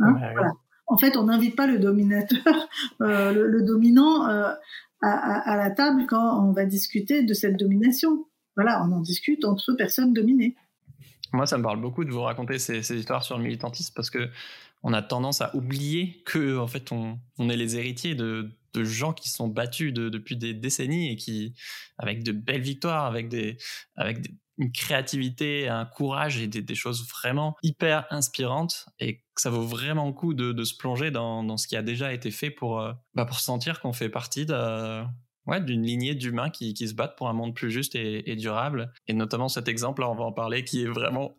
Hein, 0.00 0.16
voilà. 0.32 0.52
En 0.86 0.96
fait, 0.96 1.16
on 1.16 1.24
n'invite 1.24 1.56
pas 1.56 1.66
le 1.66 1.78
dominateur, 1.78 2.68
le, 3.00 3.46
le, 3.46 3.62
dominant 3.62 4.22
à, 4.24 4.58
à 5.02 5.56
la 5.56 5.70
table 5.70 6.06
quand 6.06 6.46
on 6.46 6.52
va 6.52 6.64
discuter 6.64 7.22
de 7.22 7.34
cette 7.34 7.56
domination 7.56 8.26
voilà, 8.56 8.82
on 8.82 8.90
en 8.92 9.00
discute 9.00 9.44
entre 9.44 9.74
personnes 9.74 10.14
dominées. 10.14 10.56
Moi, 11.36 11.46
ça 11.46 11.58
me 11.58 11.62
parle 11.62 11.80
beaucoup 11.80 12.04
de 12.04 12.10
vous 12.10 12.22
raconter 12.22 12.58
ces, 12.58 12.98
histoires 12.98 13.22
sur 13.22 13.36
le 13.36 13.44
militantisme 13.44 13.92
parce 13.94 14.10
que 14.10 14.30
on 14.82 14.92
a 14.92 15.02
tendance 15.02 15.40
à 15.40 15.54
oublier 15.54 16.22
que 16.24 16.58
en 16.58 16.66
fait 16.66 16.92
on, 16.92 17.18
est 17.48 17.56
les 17.56 17.76
héritiers 17.76 18.14
de, 18.14 18.50
gens 18.74 19.14
qui 19.14 19.30
sont 19.30 19.48
battus 19.48 19.94
depuis 19.94 20.36
des 20.36 20.52
décennies 20.52 21.10
et 21.10 21.16
qui 21.16 21.54
avec 21.96 22.22
de 22.22 22.32
belles 22.32 22.60
victoires, 22.60 23.06
avec 23.06 23.34
une 24.58 24.72
créativité, 24.72 25.68
un 25.68 25.86
courage 25.86 26.38
et 26.38 26.46
des, 26.46 26.74
choses 26.74 27.06
vraiment 27.08 27.56
hyper 27.62 28.06
inspirantes 28.10 28.86
et 28.98 29.18
que 29.34 29.40
ça 29.40 29.50
vaut 29.50 29.66
vraiment 29.66 30.06
le 30.06 30.12
coup 30.12 30.34
de, 30.34 30.64
se 30.64 30.76
plonger 30.76 31.10
dans, 31.10 31.56
ce 31.56 31.66
qui 31.66 31.76
a 31.76 31.82
déjà 31.82 32.12
été 32.12 32.30
fait 32.30 32.50
pour 32.50 32.80
euh, 32.80 32.92
bah, 33.14 33.24
pour 33.24 33.40
sentir 33.40 33.80
qu'on 33.80 33.92
fait 33.92 34.10
partie 34.10 34.46
de 34.46 35.04
ouais, 35.46 35.60
d'une 35.60 35.82
lignée 35.82 36.14
d'humains 36.14 36.50
qui, 36.50 36.74
qui, 36.74 36.88
se 36.88 36.94
battent 36.94 37.16
pour 37.16 37.28
un 37.28 37.32
monde 37.32 37.54
plus 37.54 37.70
juste 37.70 37.94
et, 37.94 38.36
durable. 38.36 38.92
Et 39.06 39.12
notamment 39.12 39.48
cet 39.48 39.68
exemple, 39.68 40.02
là, 40.02 40.10
on 40.10 40.14
va 40.14 40.24
en 40.24 40.32
parler, 40.32 40.64
qui 40.64 40.82
est 40.82 40.88
vraiment 40.88 41.36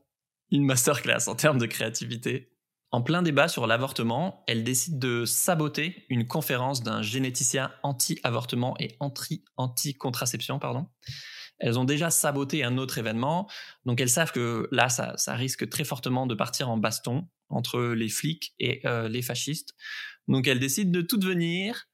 une 0.51 0.65
masterclass 0.65 1.27
en 1.27 1.35
termes 1.35 1.57
de 1.57 1.65
créativité. 1.65 2.51
En 2.91 3.01
plein 3.01 3.21
débat 3.21 3.49
sur 3.49 3.67
l'avortement, 3.67 4.45
elle 4.47 4.63
décide 4.63 4.97
de 4.97 5.25
saboter 5.25 6.05
une 6.09 6.25
conférence 6.25 6.83
d'un 6.83 7.01
généticien 7.01 7.71
anti-avortement 7.83 8.75
et 8.79 8.97
anti-contraception, 9.57 10.57
pardon. 10.57 10.87
Elles 11.59 11.77
ont 11.79 11.83
déjà 11.83 12.09
saboté 12.09 12.63
un 12.63 12.77
autre 12.77 12.97
événement, 12.97 13.49
donc 13.85 13.99
elles 13.99 14.09
savent 14.09 14.31
que 14.31 14.69
là, 14.71 14.89
ça, 14.89 15.17
ça 15.17 15.33
risque 15.33 15.67
très 15.69 15.83
fortement 15.83 16.27
de 16.27 16.35
partir 16.35 16.69
en 16.69 16.77
baston 16.77 17.27
entre 17.49 17.81
les 17.81 18.09
flics 18.09 18.53
et 18.59 18.85
euh, 18.85 19.09
les 19.09 19.21
fascistes. 19.21 19.73
Donc 20.27 20.47
elles 20.47 20.59
décident 20.59 20.91
de 20.91 21.01
tout 21.01 21.17
devenir 21.17 21.87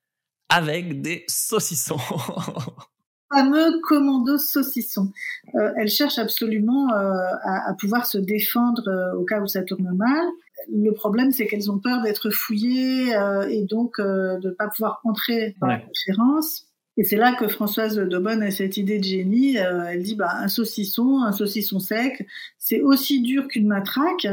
avec 0.49 1.01
des 1.01 1.23
saucissons. 1.27 1.97
fameux 3.33 3.79
commando 3.81 4.37
saucisson. 4.37 5.11
Euh, 5.55 5.71
elle 5.77 5.89
cherche 5.89 6.17
absolument 6.17 6.93
euh, 6.93 7.11
à, 7.43 7.73
pouvoir 7.79 8.05
se 8.05 8.17
défendre 8.17 8.87
euh, 8.87 9.17
au 9.17 9.23
cas 9.23 9.41
où 9.41 9.47
ça 9.47 9.63
tourne 9.63 9.89
mal. 9.95 10.25
Le 10.71 10.91
problème, 10.91 11.31
c'est 11.31 11.47
qu'elles 11.47 11.71
ont 11.71 11.79
peur 11.79 12.01
d'être 12.03 12.29
fouillées 12.29 13.11
et 13.49 13.63
donc 13.63 13.99
de 13.99 14.39
ne 14.41 14.51
pas 14.51 14.69
pouvoir 14.69 15.01
entrer 15.03 15.55
dans 15.59 15.67
la 15.67 15.79
conférence. 15.79 16.67
Et 16.95 17.03
c'est 17.03 17.17
là 17.17 17.33
que 17.33 17.49
Françoise 17.49 17.97
Daubonne 17.97 18.41
a 18.43 18.51
cette 18.51 18.77
idée 18.77 18.97
de 18.97 19.03
génie. 19.03 19.57
elle 19.57 20.03
dit, 20.03 20.15
bah, 20.15 20.29
un 20.37 20.47
saucisson, 20.47 21.21
un 21.21 21.33
saucisson 21.33 21.79
sec, 21.79 22.25
c'est 22.59 22.81
aussi 22.81 23.21
dur 23.21 23.49
qu'une 23.49 23.67
matraque. 23.67 24.25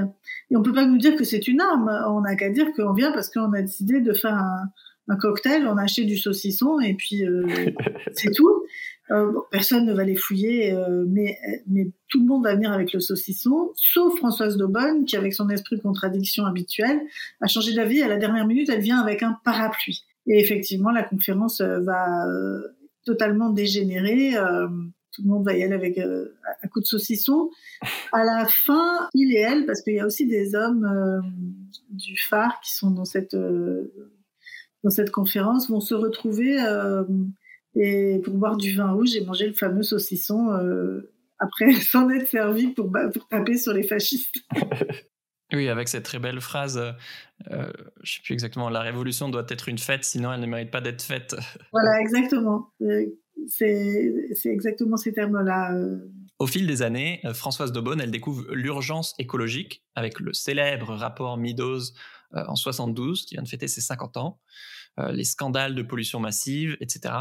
Et 0.50 0.56
on 0.56 0.62
peut 0.62 0.74
pas 0.74 0.86
nous 0.86 0.98
dire 0.98 1.16
que 1.16 1.24
c'est 1.24 1.48
une 1.48 1.60
arme. 1.60 1.90
On 2.06 2.20
n'a 2.20 2.36
qu'à 2.36 2.50
dire 2.50 2.66
qu'on 2.76 2.92
vient 2.92 3.10
parce 3.10 3.28
qu'on 3.28 3.52
a 3.52 3.62
décidé 3.62 4.00
de 4.00 4.12
faire 4.12 4.34
un, 4.34 4.70
un 5.10 5.16
cocktail, 5.16 5.66
on 5.66 5.76
a 5.76 5.82
acheté 5.82 6.04
du 6.04 6.16
saucisson 6.16 6.78
et 6.78 6.94
puis 6.94 7.26
euh, 7.26 7.44
c'est 8.12 8.30
tout. 8.30 8.64
Euh, 9.10 9.32
personne 9.50 9.86
ne 9.86 9.92
va 9.92 10.04
les 10.04 10.14
fouiller, 10.14 10.72
euh, 10.72 11.04
mais, 11.08 11.36
mais 11.66 11.90
tout 12.08 12.20
le 12.20 12.26
monde 12.26 12.44
va 12.44 12.54
venir 12.54 12.70
avec 12.70 12.92
le 12.92 13.00
saucisson, 13.00 13.72
sauf 13.74 14.16
Françoise 14.18 14.56
Daubonne, 14.56 15.04
qui, 15.04 15.16
avec 15.16 15.34
son 15.34 15.48
esprit 15.48 15.76
de 15.76 15.82
contradiction 15.82 16.46
habituel, 16.46 17.00
a 17.40 17.48
changé 17.48 17.74
d'avis. 17.74 18.02
À 18.02 18.08
la 18.08 18.18
dernière 18.18 18.46
minute, 18.46 18.68
elle 18.68 18.80
vient 18.80 19.00
avec 19.00 19.24
un 19.24 19.36
parapluie. 19.44 20.04
Et 20.28 20.38
effectivement, 20.38 20.92
la 20.92 21.02
conférence 21.02 21.60
va 21.60 22.24
totalement 23.04 23.50
dégénérer. 23.50 24.34
tout 25.12 25.22
le 25.24 25.28
monde 25.28 25.44
va 25.44 25.56
y 25.56 25.64
aller 25.64 25.74
avec 25.74 25.98
un 25.98 26.68
coup 26.68 26.78
de 26.78 26.86
saucisson. 26.86 27.50
À 28.12 28.22
la 28.22 28.46
fin, 28.46 29.08
il 29.14 29.34
et 29.34 29.40
elle, 29.40 29.66
parce 29.66 29.82
qu'il 29.82 29.94
y 29.94 30.00
a 30.00 30.06
aussi 30.06 30.28
des 30.28 30.54
hommes 30.54 30.88
du 31.88 32.16
phare 32.16 32.60
qui 32.60 32.76
sont 32.76 32.92
dans 32.92 33.04
cette 33.04 33.34
dans 34.84 34.90
cette 34.90 35.10
conférence 35.10 35.70
vont 35.70 35.80
se 35.80 35.94
retrouver 35.94 36.60
euh, 36.62 37.04
et 37.74 38.20
pour 38.24 38.34
boire 38.34 38.56
du 38.56 38.74
vin 38.74 38.92
rouge 38.92 39.14
et 39.14 39.24
manger 39.24 39.46
le 39.46 39.52
fameux 39.52 39.82
saucisson 39.82 40.52
euh, 40.52 41.12
après 41.38 41.72
s'en 41.90 42.08
être 42.10 42.28
servi 42.28 42.68
pour, 42.68 42.90
pour 43.12 43.28
taper 43.28 43.56
sur 43.56 43.72
les 43.72 43.82
fascistes. 43.82 44.36
Oui, 45.52 45.68
avec 45.68 45.88
cette 45.88 46.04
très 46.04 46.20
belle 46.20 46.40
phrase, 46.40 46.78
euh, 46.78 46.92
je 47.48 47.50
ne 47.50 48.06
sais 48.06 48.20
plus 48.22 48.34
exactement, 48.34 48.68
la 48.68 48.82
révolution 48.82 49.28
doit 49.28 49.46
être 49.48 49.68
une 49.68 49.78
fête, 49.78 50.04
sinon 50.04 50.32
elle 50.32 50.38
ne 50.38 50.46
mérite 50.46 50.70
pas 50.70 50.80
d'être 50.80 51.02
faite. 51.02 51.34
Voilà, 51.72 52.00
exactement. 52.00 52.72
C'est 53.48 54.12
exactement 54.44 54.96
ces 54.96 55.12
termes-là. 55.12 55.74
Au 56.40 56.46
fil 56.46 56.66
des 56.66 56.80
années, 56.80 57.20
Françoise 57.34 57.70
Daubonne, 57.70 58.00
elle 58.00 58.10
découvre 58.10 58.50
l'urgence 58.54 59.14
écologique 59.18 59.84
avec 59.94 60.18
le 60.20 60.32
célèbre 60.32 60.94
rapport 60.94 61.36
Meadows 61.36 61.82
euh, 62.34 62.42
en 62.48 62.56
72, 62.56 63.26
qui 63.26 63.34
vient 63.34 63.42
de 63.42 63.48
fêter 63.48 63.68
ses 63.68 63.82
50 63.82 64.16
ans, 64.16 64.40
euh, 64.98 65.12
les 65.12 65.24
scandales 65.24 65.74
de 65.74 65.82
pollution 65.82 66.18
massive, 66.18 66.78
etc. 66.80 67.14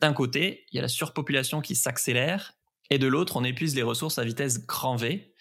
D'un 0.00 0.12
côté, 0.12 0.66
il 0.70 0.76
y 0.76 0.78
a 0.78 0.82
la 0.82 0.88
surpopulation 0.88 1.62
qui 1.62 1.74
s'accélère, 1.74 2.52
et 2.90 2.98
de 2.98 3.06
l'autre, 3.06 3.36
on 3.36 3.44
épuise 3.44 3.74
les 3.74 3.82
ressources 3.82 4.18
à 4.18 4.24
vitesse 4.24 4.66
grand 4.66 4.96
V, 4.96 5.34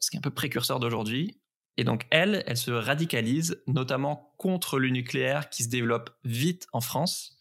ce 0.00 0.08
qui 0.08 0.16
est 0.16 0.18
un 0.18 0.22
peu 0.22 0.30
précurseur 0.30 0.80
d'aujourd'hui. 0.80 1.42
Et 1.76 1.84
donc, 1.84 2.06
elle, 2.10 2.42
elle 2.46 2.56
se 2.56 2.70
radicalise, 2.70 3.62
notamment 3.66 4.32
contre 4.38 4.78
le 4.78 4.88
nucléaire 4.88 5.50
qui 5.50 5.62
se 5.62 5.68
développe 5.68 6.08
vite 6.24 6.68
en 6.72 6.80
France. 6.80 7.36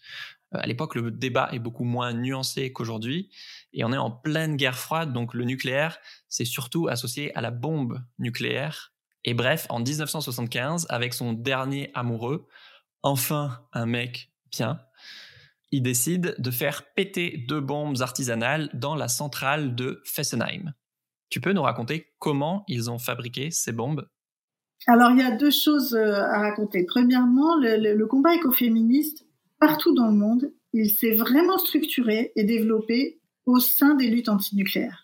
Euh, 0.53 0.59
à 0.61 0.67
l'époque, 0.67 0.95
le 0.95 1.11
débat 1.11 1.49
est 1.51 1.59
beaucoup 1.59 1.85
moins 1.85 2.13
nuancé 2.13 2.73
qu'aujourd'hui, 2.73 3.29
et 3.73 3.83
on 3.83 3.91
est 3.91 3.97
en 3.97 4.11
pleine 4.11 4.55
guerre 4.55 4.77
froide, 4.77 5.13
donc 5.13 5.33
le 5.33 5.45
nucléaire, 5.45 5.97
c'est 6.29 6.45
surtout 6.45 6.87
associé 6.87 7.35
à 7.35 7.41
la 7.41 7.51
bombe 7.51 8.01
nucléaire, 8.19 8.93
et 9.25 9.33
bref, 9.33 9.67
en 9.69 9.79
1975, 9.79 10.85
avec 10.89 11.13
son 11.13 11.33
dernier 11.33 11.91
amoureux, 11.93 12.47
enfin 13.01 13.61
un 13.71 13.85
mec 13.85 14.31
bien, 14.51 14.79
il 15.71 15.81
décide 15.81 16.35
de 16.37 16.51
faire 16.51 16.93
péter 16.93 17.45
deux 17.47 17.61
bombes 17.61 18.01
artisanales 18.01 18.69
dans 18.73 18.95
la 18.95 19.07
centrale 19.07 19.75
de 19.75 20.01
Fessenheim. 20.05 20.73
Tu 21.29 21.41
peux 21.41 21.53
nous 21.53 21.63
raconter 21.63 22.13
comment 22.19 22.63
ils 22.67 22.91
ont 22.91 22.99
fabriqué 22.99 23.49
ces 23.49 23.71
bombes? 23.71 24.07
Alors, 24.85 25.11
il 25.11 25.19
y 25.19 25.23
a 25.23 25.35
deux 25.35 25.49
choses 25.49 25.95
euh, 25.95 26.21
à 26.21 26.39
raconter. 26.39 26.85
Premièrement, 26.85 27.55
le, 27.55 27.95
le 27.95 28.05
combat 28.05 28.35
écoféministe, 28.35 29.25
partout 29.59 29.95
dans 29.95 30.07
le 30.07 30.13
monde, 30.13 30.51
il 30.73 30.91
s'est 30.91 31.15
vraiment 31.15 31.57
structuré 31.57 32.33
et 32.35 32.43
développé 32.43 33.21
au 33.45 33.59
sein 33.59 33.95
des 33.95 34.07
luttes 34.07 34.29
antinucléaires. 34.29 35.03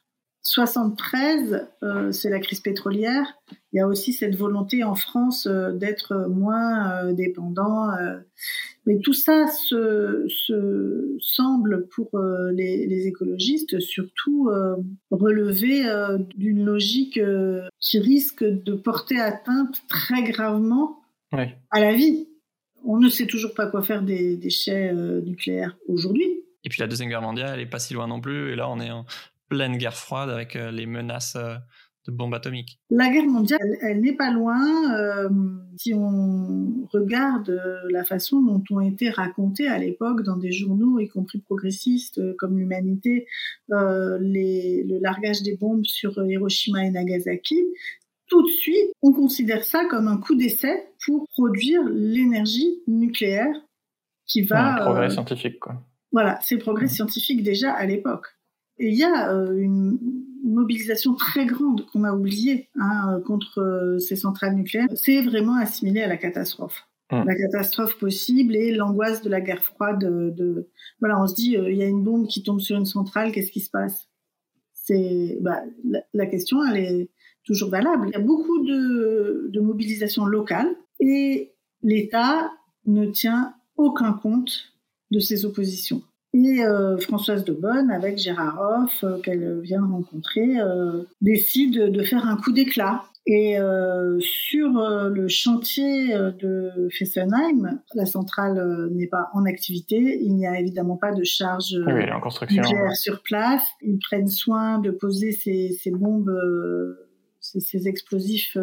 73, 0.49 1.67
euh, 1.83 2.11
c'est 2.11 2.29
la 2.29 2.39
crise 2.39 2.61
pétrolière. 2.61 3.37
Il 3.71 3.77
y 3.77 3.79
a 3.81 3.87
aussi 3.87 4.13
cette 4.13 4.35
volonté 4.35 4.83
en 4.83 4.95
France 4.95 5.47
euh, 5.47 5.73
d'être 5.73 6.27
moins 6.27 6.91
euh, 6.91 7.13
dépendant. 7.13 7.89
mais 8.85 8.99
tout 8.99 9.13
ça 9.13 9.47
se, 9.47 10.25
se 10.27 11.17
semble 11.19 11.87
pour 11.89 12.09
les, 12.53 12.87
les, 12.87 13.07
écologistes 13.07 13.79
surtout 13.79 14.49
relever 15.11 15.83
d'une 16.35 16.65
logique 16.65 17.19
qui 17.79 17.99
risque 17.99 18.43
de 18.43 18.73
porter 18.73 19.19
atteinte 19.19 19.81
très 19.87 20.23
gravement 20.23 21.01
à 21.31 21.79
la 21.79 21.93
vie. 21.93 22.27
On 22.85 22.97
ne 22.97 23.09
sait 23.09 23.27
toujours 23.27 23.53
pas 23.53 23.67
quoi 23.67 23.83
faire 23.83 24.01
des 24.01 24.37
déchets 24.37 24.93
nucléaires 24.93 25.77
aujourd'hui. 25.87 26.38
Et 26.69 26.73
puis 26.73 26.81
la 26.81 26.87
Deuxième 26.87 27.09
Guerre 27.09 27.23
mondiale, 27.23 27.49
elle 27.55 27.61
est 27.61 27.65
pas 27.65 27.79
si 27.79 27.95
loin 27.95 28.05
non 28.05 28.21
plus. 28.21 28.51
Et 28.51 28.55
là, 28.55 28.69
on 28.69 28.79
est 28.79 28.91
en 28.91 29.03
pleine 29.49 29.75
guerre 29.75 29.95
froide 29.95 30.29
avec 30.29 30.55
euh, 30.55 30.69
les 30.69 30.85
menaces 30.85 31.35
euh, 31.35 31.55
de 32.07 32.11
bombes 32.11 32.35
atomiques. 32.35 32.79
La 32.91 33.09
guerre 33.09 33.25
mondiale, 33.25 33.75
elle, 33.81 34.01
n'est 34.01 34.15
pas 34.15 34.29
loin. 34.29 34.95
Euh, 34.95 35.29
si 35.77 35.95
on 35.95 36.87
regarde 36.93 37.59
la 37.89 38.03
façon 38.03 38.39
dont 38.43 38.63
ont 38.69 38.81
été 38.81 39.09
racontés 39.09 39.67
à 39.67 39.79
l'époque 39.79 40.21
dans 40.21 40.37
des 40.37 40.51
journaux, 40.51 40.99
y 40.99 41.07
compris 41.07 41.39
progressistes 41.39 42.21
comme 42.37 42.59
l'Humanité, 42.59 43.25
le 43.69 44.99
largage 45.01 45.41
des 45.41 45.57
bombes 45.57 45.85
sur 45.85 46.23
Hiroshima 46.23 46.85
et 46.85 46.91
Nagasaki, 46.91 47.63
tout 48.27 48.43
de 48.43 48.51
suite, 48.51 48.91
on 49.01 49.11
considère 49.11 49.63
ça 49.63 49.85
comme 49.85 50.07
un 50.07 50.17
coup 50.17 50.35
d'essai 50.35 50.93
pour 51.03 51.27
produire 51.29 51.81
l'énergie 51.89 52.83
nucléaire 52.85 53.55
qui 54.27 54.43
va... 54.43 54.75
Un 54.75 54.81
progrès 54.81 55.09
scientifique, 55.09 55.59
quoi. 55.59 55.83
Voilà, 56.11 56.39
c'est 56.41 56.57
progrès 56.57 56.87
scientifique 56.87 57.43
déjà 57.43 57.71
à 57.71 57.85
l'époque. 57.85 58.27
Et 58.77 58.89
il 58.89 58.97
y 58.97 59.03
a 59.03 59.33
euh, 59.33 59.57
une, 59.57 59.99
mobilisation 60.41 61.13
très 61.13 61.45
grande 61.45 61.85
qu'on 61.87 62.05
a 62.05 62.13
oubliée 62.13 62.69
hein, 62.79 63.21
contre 63.25 63.97
ces 63.99 64.15
centrales 64.15 64.55
nucléaires, 64.55 64.87
c'est 64.95 65.21
vraiment 65.21 65.55
assimilé 65.55 66.01
à 66.01 66.07
la 66.07 66.17
catastrophe. 66.17 66.85
La 67.11 67.35
catastrophe 67.35 67.97
possible 67.97 68.55
et 68.55 68.71
l'angoisse 68.71 69.23
de 69.23 69.29
la 69.29 69.41
guerre 69.41 69.63
froide. 69.63 69.99
De, 69.99 70.69
voilà, 70.99 71.19
on 71.19 71.25
se 71.25 71.33
dit, 71.33 71.57
il 71.57 71.75
y 71.75 71.81
a 71.81 71.87
une 71.87 72.03
bombe 72.03 72.27
qui 72.27 72.43
tombe 72.43 72.59
sur 72.59 72.77
une 72.77 72.85
centrale, 72.85 73.31
qu'est-ce 73.31 73.51
qui 73.51 73.61
se 73.61 73.71
passe? 73.71 74.07
C'est 74.73 75.39
bah, 75.41 75.63
la, 76.13 76.25
question, 76.27 76.63
elle 76.63 76.77
est 76.77 77.09
toujours 77.43 77.71
valable. 77.71 78.09
Il 78.09 78.13
y 78.13 78.15
a 78.15 78.23
beaucoup 78.23 78.63
de, 78.63 79.49
de 79.51 79.59
mobilisation 79.59 80.25
locale 80.25 80.67
et 80.99 81.55
l'État 81.81 82.51
ne 82.85 83.07
tient 83.07 83.55
aucun 83.75 84.13
compte 84.13 84.78
de 85.11 85.19
ces 85.19 85.45
oppositions. 85.45 86.01
Et 86.33 86.63
euh, 86.63 86.97
Françoise 86.99 87.43
de 87.43 87.53
Bonne, 87.53 87.89
avec 87.89 88.19
Gérard 88.19 88.59
Hoff, 88.61 89.03
euh, 89.03 89.17
qu'elle 89.19 89.61
vient 89.61 89.81
de 89.81 89.91
rencontrer, 89.91 90.59
euh, 90.59 91.03
décide 91.21 91.91
de 91.91 92.03
faire 92.03 92.27
un 92.27 92.37
coup 92.37 92.51
d'éclat. 92.51 93.03
Et 93.31 93.57
sur 94.21 94.69
le 94.79 95.27
chantier 95.27 96.15
de 96.15 96.89
Fessenheim, 96.89 97.79
la 97.93 98.07
centrale 98.07 98.89
n'est 98.91 99.05
pas 99.05 99.29
en 99.35 99.45
activité. 99.45 100.19
Il 100.23 100.35
n'y 100.35 100.47
a 100.47 100.59
évidemment 100.59 100.97
pas 100.97 101.11
de 101.11 101.23
charge 101.23 101.75
nucléaire 102.49 102.95
sur 102.95 103.21
place. 103.21 103.61
Ils 103.83 103.99
prennent 103.99 104.29
soin 104.29 104.79
de 104.79 104.89
poser 104.89 105.31
ces, 105.31 105.77
ces 105.79 105.91
bombes, 105.91 106.35
ces, 107.39 107.59
ces, 107.59 107.87
explosifs 107.87 108.57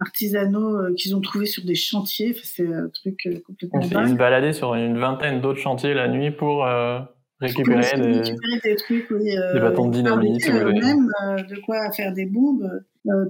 artisanaux 0.00 0.76
euh, 0.76 0.94
qu'ils 0.94 1.14
ont 1.16 1.20
trouvés 1.20 1.46
sur 1.46 1.64
des 1.64 1.74
chantiers. 1.74 2.36
c'est 2.42 2.66
un 2.66 2.88
truc 2.88 3.18
euh, 3.26 3.40
complètement 3.46 3.80
On 3.80 4.06
s'est 4.06 4.14
baladé 4.14 4.52
sur 4.52 4.74
une 4.74 4.98
vingtaine 4.98 5.40
d'autres 5.40 5.60
chantiers 5.60 5.94
la 5.94 6.08
nuit 6.08 6.30
pour 6.30 6.66
euh, 6.66 7.00
récupérer, 7.40 7.80
des... 7.96 8.12
récupérer, 8.20 8.60
des... 8.62 8.76
trucs, 8.76 9.10
oui, 9.10 9.24
des 9.24 9.60
bâtons 9.60 9.88
de 9.88 9.94
dynamite. 9.94 10.48
même 10.48 11.08
de 11.48 11.60
quoi 11.64 11.90
faire 11.92 12.12
des 12.12 12.26
bombes, 12.26 12.68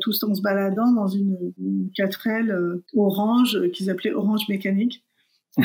tout 0.00 0.11
en 0.25 0.35
se 0.35 0.42
baladant 0.42 0.92
dans 0.92 1.08
une, 1.08 1.52
une 1.58 1.90
4L 1.96 2.80
orange 2.96 3.70
qu'ils 3.73 3.90
appelaient 3.90 4.12
orange 4.12 4.49
mécanique. 4.49 5.04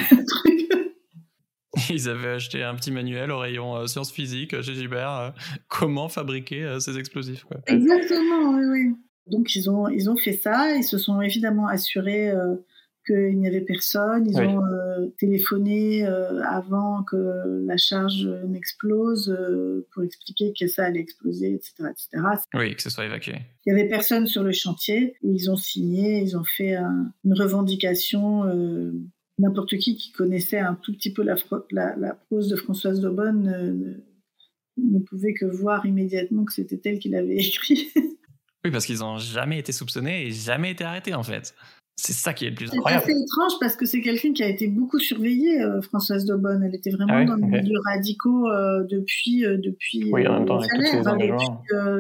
Ils 1.89 2.09
avaient 2.09 2.33
acheté 2.33 2.63
un 2.63 2.75
petit 2.75 2.91
manuel 2.91 3.31
au 3.31 3.39
rayon 3.39 3.87
sciences 3.87 4.11
physiques 4.11 4.61
chez 4.61 4.73
Gilbert, 4.75 5.33
comment 5.67 6.09
fabriquer 6.09 6.77
ces 6.79 6.97
explosifs. 6.97 7.45
Quoi. 7.45 7.57
Exactement, 7.65 8.51
oui, 8.53 8.65
oui. 8.69 8.95
Donc 9.27 9.55
ils 9.55 9.69
ont 9.69 9.87
ils 9.87 10.09
ont 10.09 10.17
fait 10.17 10.33
ça, 10.33 10.75
ils 10.75 10.83
se 10.83 10.97
sont 10.97 11.21
évidemment 11.21 11.67
assurés 11.67 12.29
euh, 12.29 12.55
qu'il 13.05 13.39
n'y 13.39 13.47
avait 13.47 13.61
personne, 13.61 14.27
ils 14.27 14.37
ont 14.37 14.63
euh, 14.63 15.07
téléphoné 15.17 16.05
euh, 16.05 16.43
avant 16.43 17.03
que 17.03 17.63
la 17.65 17.77
charge 17.77 18.27
n'explose 18.47 19.35
pour 19.91 20.03
expliquer 20.03 20.53
que 20.59 20.67
ça 20.67 20.85
allait 20.85 20.99
exploser, 20.99 21.53
etc., 21.53 21.73
etc. 21.89 22.23
Oui, 22.53 22.75
que 22.75 22.81
ce 22.81 22.89
soit 22.89 23.05
évacué. 23.05 23.33
Il 23.65 23.71
y 23.71 23.73
avait 23.73 23.89
personne 23.89 24.27
sur 24.27 24.43
le 24.43 24.51
chantier, 24.51 25.15
ils 25.23 25.49
ont 25.49 25.55
signé, 25.55 26.21
ils 26.21 26.37
ont 26.37 26.43
fait 26.43 26.75
une 26.75 27.33
revendication. 27.33 28.43
N'importe 29.39 29.77
qui 29.77 29.95
qui 29.95 30.11
connaissait 30.11 30.59
un 30.59 30.75
tout 30.75 30.93
petit 30.93 31.11
peu 31.11 31.23
la, 31.23 31.35
la, 31.71 31.95
la 31.95 32.13
prose 32.13 32.49
de 32.49 32.55
Françoise 32.55 33.01
Daubonne 33.01 34.03
ne 34.77 34.99
pouvait 34.99 35.33
que 35.33 35.45
voir 35.45 35.85
immédiatement 35.85 36.45
que 36.45 36.53
c'était 36.53 36.79
elle 36.85 36.99
qui 36.99 37.09
l'avait 37.09 37.37
écrit. 37.45 37.87
Oui, 38.63 38.71
parce 38.71 38.85
qu'ils 38.85 38.99
n'ont 38.99 39.17
jamais 39.17 39.59
été 39.59 39.71
soupçonnés 39.71 40.27
et 40.27 40.31
jamais 40.31 40.71
été 40.71 40.83
arrêtés, 40.83 41.13
en 41.13 41.23
fait. 41.23 41.55
C'est 41.95 42.13
ça 42.13 42.33
qui 42.33 42.45
est 42.45 42.49
le 42.49 42.55
plus 42.55 42.73
incroyable. 42.73 43.03
C'est 43.05 43.11
assez 43.11 43.21
étrange 43.21 43.53
parce 43.59 43.75
que 43.75 43.85
c'est 43.85 44.01
quelqu'un 44.01 44.33
qui 44.33 44.43
a 44.43 44.47
été 44.47 44.67
beaucoup 44.67 44.97
surveillé, 44.97 45.61
euh, 45.61 45.81
Françoise 45.81 46.25
Daubonne. 46.25 46.63
Elle 46.63 46.73
était 46.73 46.89
vraiment 46.89 47.13
ah 47.17 47.25
dans 47.25 47.35
les 47.35 47.45
milieux 47.45 47.79
radicaux 47.85 48.47
euh, 48.47 48.83
depuis, 48.89 49.45
euh, 49.45 49.57
depuis, 49.57 50.11
oui, 50.11 50.27
en 50.27 50.39
même 50.39 50.45
temps, 50.45 50.59
depuis 50.59 51.43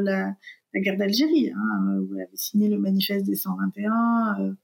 la, 0.03 0.35
la, 0.73 0.79
guerre 0.79 0.97
d'Algérie, 0.97 1.51
hein, 1.55 1.99
où 1.99 2.15
elle 2.15 2.21
avait 2.21 2.35
signé 2.35 2.69
le 2.69 2.79
manifeste 2.79 3.25
des 3.25 3.35
121 3.35 4.55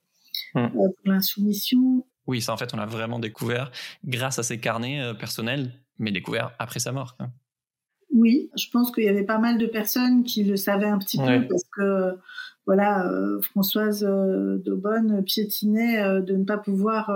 hmm. 0.56 0.72
pour 0.72 0.96
l'insoumission. 1.06 2.06
Oui, 2.25 2.42
ça 2.42 2.54
en 2.54 2.58
fait, 2.58 2.74
on 2.74 2.77
l'a 2.77 2.86
vraiment 2.86 3.20
découvert 3.20 3.72
grâce 4.06 4.39
à 4.39 4.44
ses 4.44 4.58
carnets 4.58 5.13
personnels, 5.20 5.72
mais 6.00 6.12
découvert 6.12 6.52
après 6.58 6.80
sa 6.80 6.91
mort. 6.91 7.15
Oui, 8.17 8.49
je 8.58 8.65
pense 8.71 8.91
qu'il 8.91 9.03
y 9.03 9.10
avait 9.10 9.23
pas 9.23 9.38
mal 9.38 9.60
de 9.60 9.67
personnes 9.67 10.23
qui 10.23 10.43
le 10.43 10.56
savaient 10.56 10.88
un 10.88 10.97
petit 10.97 11.19
peu 11.19 11.47
parce 11.47 11.63
que 11.71 12.17
voilà, 12.65 13.08
euh, 13.08 13.39
Françoise 13.41 14.03
euh, 14.03 14.58
Daubonne 14.58 15.23
piétinait 15.23 16.03
euh, 16.03 16.21
de 16.21 16.36
ne 16.36 16.43
pas 16.43 16.58
pouvoir 16.58 17.12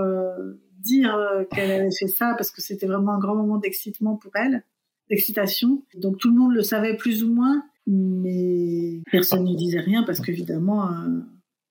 dire 0.78 1.18
qu'elle 1.52 1.72
avait 1.72 1.92
fait 1.92 2.08
ça 2.08 2.36
parce 2.38 2.52
que 2.52 2.62
c'était 2.62 2.86
vraiment 2.86 3.14
un 3.14 3.20
grand 3.20 3.36
moment 3.36 3.58
d'excitement 3.58 4.16
pour 4.16 4.32
elle, 4.36 4.64
d'excitation. 5.10 5.84
Donc 5.96 6.20
tout 6.20 6.30
le 6.30 6.38
monde 6.38 6.54
le 6.54 6.62
savait 6.62 6.96
plus 6.96 7.24
ou 7.24 7.34
moins, 7.34 7.64
mais 7.88 9.02
personne 9.12 9.44
ne 9.44 9.56
disait 9.56 9.80
rien 9.80 10.04
parce 10.04 10.22
qu'évidemment 10.22 10.88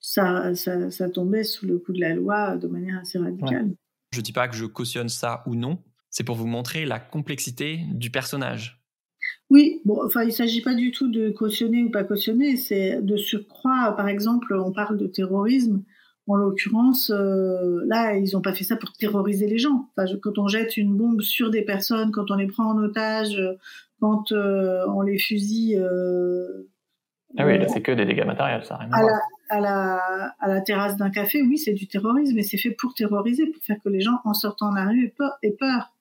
ça, 0.01 0.55
ça, 0.57 1.09
tombait 1.09 1.45
sous 1.45 1.67
le 1.67 1.79
coup 1.79 1.93
de 1.93 2.01
la 2.01 2.15
loi 2.15 2.57
de 2.57 2.67
manière 2.67 2.99
assez 2.99 3.19
radicale. 3.19 3.71
Je 4.13 4.19
Je 4.19 4.23
dis 4.23 4.33
pas 4.33 4.49
que 4.49 4.57
je 4.57 4.65
cautionne 4.65 5.09
ça 5.09 5.45
ou 5.47 5.55
non, 5.55 5.79
c'est 6.09 6.25
pour 6.25 6.35
vous 6.35 6.47
montrer 6.47 6.85
la 6.85 6.99
complexité 6.99 7.81
du 7.93 8.11
personnage. 8.11 8.80
Oui, 9.51 9.81
bon, 9.85 10.01
enfin, 10.05 10.23
il 10.23 10.33
s'agit 10.33 10.63
pas 10.63 10.75
du 10.75 10.93
tout 10.93 11.11
de 11.11 11.31
cautionner 11.31 11.83
ou 11.83 11.91
pas 11.91 12.05
cautionner, 12.05 12.57
c'est 12.57 13.03
de 13.03 13.17
surcroît, 13.17 13.95
par 13.97 14.09
exemple, 14.09 14.55
on 14.55 14.71
parle 14.71 14.97
de 14.97 15.09
terrorisme. 15.09 15.83
En 16.29 16.37
l'occurrence, 16.37 17.11
euh, 17.11 17.83
là, 17.87 18.15
ils 18.15 18.35
n'ont 18.35 18.41
pas 18.41 18.53
fait 18.53 18.63
ça 18.63 18.77
pour 18.77 18.93
terroriser 18.93 19.49
les 19.49 19.59
gens. 19.59 19.89
Enfin, 19.97 20.09
quand 20.23 20.39
on 20.39 20.47
jette 20.47 20.77
une 20.77 20.97
bombe 20.97 21.23
sur 21.23 21.51
des 21.51 21.63
personnes, 21.63 22.13
quand 22.13 22.31
on 22.31 22.37
les 22.37 22.47
prend 22.47 22.67
en 22.67 22.79
otage, 22.79 23.37
quand 24.01 24.31
euh, 24.31 24.85
on 24.95 25.03
les 25.03 25.19
fusille. 25.19 25.77
Euh, 25.77 26.69
ah 27.37 27.47
oui, 27.47 27.59
là, 27.59 27.67
c'est 27.67 27.81
que 27.81 27.91
des 27.91 28.05
dégâts 28.05 28.27
matériels, 28.27 28.65
ça. 28.65 28.77
à, 28.77 29.03
la, 29.03 29.21
à, 29.49 29.61
la, 29.61 30.35
à 30.39 30.49
la 30.49 30.61
terrasse 30.61 30.97
d'un 30.97 31.11
café, 31.11 31.43
oui, 31.43 31.59
c'est 31.59 31.73
du 31.73 31.89
terrorisme, 31.89 32.37
mais 32.37 32.43
c'est 32.45 32.59
fait 32.59 32.71
pour 32.71 32.95
terroriser, 32.95 33.47
pour 33.47 33.63
faire 33.65 33.79
que 33.83 33.89
les 33.89 34.01
gens, 34.01 34.21
en 34.25 34.35
sortant 34.35 34.71
de 34.71 34.77
la 34.77 34.87
rue, 34.87 35.13
aient 35.43 35.57
peur. 35.59 35.93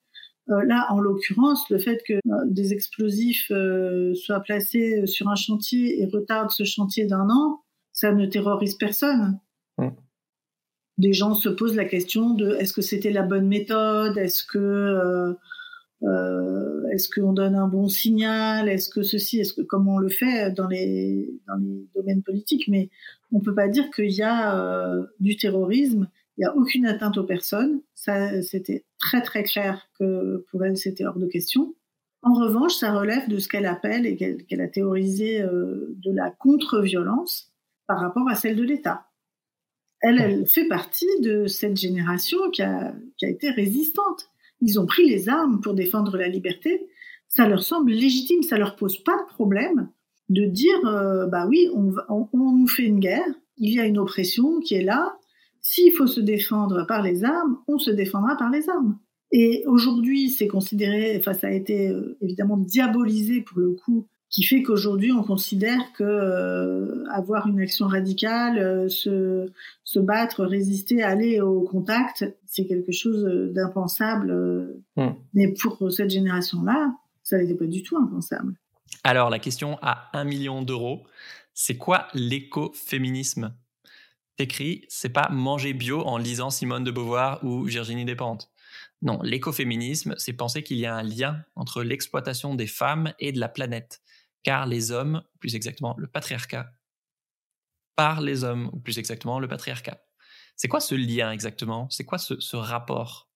Là, 0.46 0.86
en 0.90 1.00
l'occurrence, 1.00 1.68
le 1.70 1.78
fait 1.78 2.02
que 2.06 2.14
euh, 2.14 2.44
des 2.46 2.72
explosifs 2.72 3.50
euh, 3.50 4.14
soient 4.14 4.40
placés 4.40 5.06
sur 5.06 5.28
un 5.28 5.36
chantier 5.36 6.00
et 6.00 6.06
retardent 6.06 6.50
ce 6.50 6.64
chantier 6.64 7.06
d'un 7.06 7.28
an, 7.30 7.62
ça 7.92 8.12
ne 8.12 8.26
terrorise 8.26 8.74
personne. 8.74 9.38
Mm. 9.78 9.88
Des 10.98 11.12
gens 11.12 11.34
se 11.34 11.48
posent 11.48 11.76
la 11.76 11.84
question 11.84 12.34
de 12.34 12.50
est-ce 12.56 12.72
que 12.72 12.82
c'était 12.82 13.10
la 13.10 13.22
bonne 13.22 13.46
méthode, 13.46 14.18
est-ce 14.18 14.44
que 14.44 15.34
est-ce 16.92 17.08
qu'on 17.08 17.32
donne 17.32 17.54
un 17.54 17.68
bon 17.68 17.88
signal, 17.88 18.68
est-ce 18.68 18.88
que 18.88 19.02
ceci, 19.02 19.38
est-ce 19.38 19.52
que 19.52 19.62
comme 19.62 19.86
on 19.88 19.98
le 19.98 20.08
fait 20.08 20.50
dans 20.50 20.66
les 20.66 21.30
dans 21.46 21.56
les 21.56 21.86
domaines 21.94 22.22
politiques, 22.22 22.68
mais 22.68 22.90
on 23.32 23.40
peut 23.40 23.54
pas 23.54 23.68
dire 23.68 23.90
qu'il 23.90 24.10
y 24.10 24.22
a 24.22 24.94
du 25.20 25.36
terrorisme 25.36 26.08
il 26.40 26.44
n'y 26.44 26.46
a 26.46 26.56
aucune 26.56 26.86
atteinte 26.86 27.18
aux 27.18 27.24
personnes. 27.24 27.82
Ça, 27.94 28.40
c'était 28.40 28.86
très 28.98 29.20
très 29.20 29.42
clair 29.42 29.86
que 29.98 30.46
pour 30.50 30.64
elle, 30.64 30.78
c'était 30.78 31.04
hors 31.04 31.18
de 31.18 31.26
question. 31.26 31.74
En 32.22 32.32
revanche, 32.32 32.72
ça 32.76 32.98
relève 32.98 33.28
de 33.28 33.38
ce 33.38 33.46
qu'elle 33.46 33.66
appelle 33.66 34.06
et 34.06 34.16
qu'elle 34.16 34.60
a 34.62 34.68
théorisé 34.68 35.42
euh, 35.42 35.94
de 35.98 36.10
la 36.10 36.30
contre-violence 36.30 37.52
par 37.86 38.00
rapport 38.00 38.26
à 38.26 38.36
celle 38.36 38.56
de 38.56 38.62
l'État. 38.62 39.06
Elle, 40.00 40.46
fait 40.46 40.66
partie 40.66 41.20
de 41.20 41.46
cette 41.46 41.76
génération 41.76 42.38
qui 42.50 42.62
a, 42.62 42.94
qui 43.18 43.26
a 43.26 43.28
été 43.28 43.50
résistante. 43.50 44.30
Ils 44.62 44.80
ont 44.80 44.86
pris 44.86 45.06
les 45.06 45.28
armes 45.28 45.60
pour 45.60 45.74
défendre 45.74 46.16
la 46.16 46.28
liberté. 46.28 46.88
Ça 47.28 47.46
leur 47.46 47.62
semble 47.62 47.90
légitime, 47.90 48.42
ça 48.42 48.56
leur 48.56 48.76
pose 48.76 48.96
pas 49.04 49.18
de 49.18 49.28
problème 49.28 49.90
de 50.30 50.46
dire, 50.46 50.86
euh, 50.86 51.26
bah 51.26 51.46
oui, 51.46 51.68
on 51.74 52.32
nous 52.32 52.68
fait 52.68 52.84
une 52.84 53.00
guerre, 53.00 53.26
il 53.58 53.74
y 53.74 53.80
a 53.80 53.84
une 53.84 53.98
oppression 53.98 54.60
qui 54.60 54.74
est 54.74 54.82
là, 54.82 55.19
s'il 55.70 55.92
faut 55.94 56.08
se 56.08 56.20
défendre 56.20 56.84
par 56.84 57.00
les 57.00 57.22
armes, 57.22 57.58
on 57.68 57.78
se 57.78 57.92
défendra 57.92 58.36
par 58.36 58.50
les 58.50 58.68
armes. 58.68 58.98
Et 59.30 59.62
aujourd'hui, 59.68 60.28
c'est 60.28 60.48
considéré, 60.48 61.16
enfin, 61.16 61.32
ça 61.32 61.46
a 61.46 61.52
été 61.52 61.90
euh, 61.90 62.18
évidemment 62.20 62.56
diabolisé 62.56 63.42
pour 63.42 63.60
le 63.60 63.70
coup, 63.74 64.08
qui 64.30 64.42
fait 64.42 64.62
qu'aujourd'hui, 64.62 65.12
on 65.12 65.22
considère 65.22 65.92
que 65.96 66.02
euh, 66.02 67.04
avoir 67.12 67.46
une 67.46 67.60
action 67.60 67.86
radicale, 67.86 68.58
euh, 68.58 68.88
se, 68.88 69.46
se 69.84 70.00
battre, 70.00 70.44
résister, 70.44 71.04
aller 71.04 71.40
au 71.40 71.60
contact, 71.60 72.24
c'est 72.46 72.66
quelque 72.66 72.90
chose 72.90 73.24
d'impensable. 73.54 74.82
Hmm. 74.96 75.10
Mais 75.34 75.54
pour 75.54 75.92
cette 75.92 76.10
génération-là, 76.10 76.92
ça 77.22 77.38
n'était 77.38 77.54
pas 77.54 77.66
du 77.66 77.84
tout 77.84 77.96
impensable. 77.96 78.54
Alors, 79.04 79.30
la 79.30 79.38
question 79.38 79.78
à 79.82 80.10
un 80.18 80.24
million 80.24 80.62
d'euros, 80.62 81.04
c'est 81.54 81.76
quoi 81.76 82.08
l'écoféminisme? 82.12 83.54
Écrit, 84.40 84.84
c'est 84.88 85.12
pas 85.12 85.28
manger 85.30 85.72
bio 85.72 86.02
en 86.06 86.18
lisant 86.18 86.50
Simone 86.50 86.84
de 86.84 86.90
Beauvoir 86.90 87.42
ou 87.44 87.62
Virginie 87.64 88.04
Despentes. 88.04 88.50
Non, 89.02 89.18
l'écoféminisme, 89.22 90.14
c'est 90.18 90.34
penser 90.34 90.62
qu'il 90.62 90.76
y 90.76 90.86
a 90.86 90.94
un 90.94 91.02
lien 91.02 91.42
entre 91.56 91.82
l'exploitation 91.82 92.54
des 92.54 92.66
femmes 92.66 93.12
et 93.18 93.32
de 93.32 93.40
la 93.40 93.48
planète, 93.48 94.02
car 94.42 94.66
les 94.66 94.92
hommes, 94.92 95.22
plus 95.38 95.54
exactement 95.54 95.94
le 95.96 96.06
patriarcat, 96.06 96.72
par 97.96 98.20
les 98.20 98.44
hommes, 98.44 98.70
ou 98.72 98.80
plus 98.80 98.98
exactement 98.98 99.40
le 99.40 99.48
patriarcat. 99.48 100.02
C'est 100.56 100.68
quoi 100.68 100.80
ce 100.80 100.94
lien 100.94 101.32
exactement? 101.32 101.88
C'est 101.88 102.04
quoi 102.04 102.18
ce, 102.18 102.56
rapport? 102.56 103.30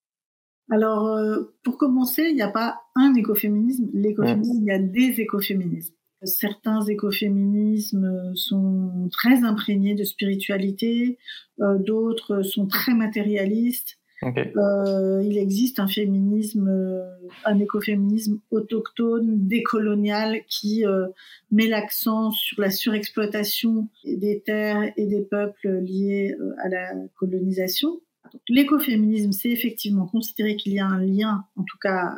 Alors, 0.71 1.07
euh, 1.07 1.57
pour 1.63 1.79
commencer, 1.79 2.25
il 2.29 2.35
n'y 2.35 2.43
a 2.43 2.51
pas 2.51 2.83
un 2.95 3.15
écoféminisme. 3.15 3.89
L'écoféminisme, 3.95 4.63
il 4.63 4.67
y 4.67 4.71
a 4.71 4.79
des 4.79 5.21
écoféminismes. 5.21 5.95
Certains 6.25 6.83
écoféminismes 6.83 8.35
sont 8.35 9.09
très 9.13 9.45
imprégnés 9.45 9.95
de 9.95 10.05
spiritualité, 10.05 11.19
euh, 11.61 11.79
d'autres 11.79 12.43
sont 12.43 12.67
très 12.67 12.95
matérialistes. 12.95 13.99
Euh, 14.23 15.23
il 15.23 15.37
existe 15.37 15.81
un 15.81 15.87
féminisme, 15.87 16.69
euh, 16.69 17.03
un 17.45 17.59
écoféminisme 17.59 18.41
autochtone, 18.51 19.47
décolonial, 19.47 20.41
qui 20.49 20.87
euh, 20.87 21.09
met 21.51 21.67
l'accent 21.67 22.31
sur 22.31 22.61
la 22.61 22.71
surexploitation 22.71 23.89
des 24.05 24.41
terres 24.41 24.93
et 24.97 25.07
des 25.07 25.21
peuples 25.23 25.81
liés 25.81 26.35
euh, 26.41 26.55
à 26.63 26.69
la 26.69 26.93
colonisation. 27.17 28.01
L'écoféminisme, 28.49 29.33
c'est 29.33 29.51
effectivement 29.51 30.07
considérer 30.07 30.57
qu'il 30.57 30.73
y 30.73 30.81
a 30.81 30.87
un 30.87 31.01
lien, 31.01 31.45
en 31.57 31.63
tout 31.63 31.79
cas 31.81 32.15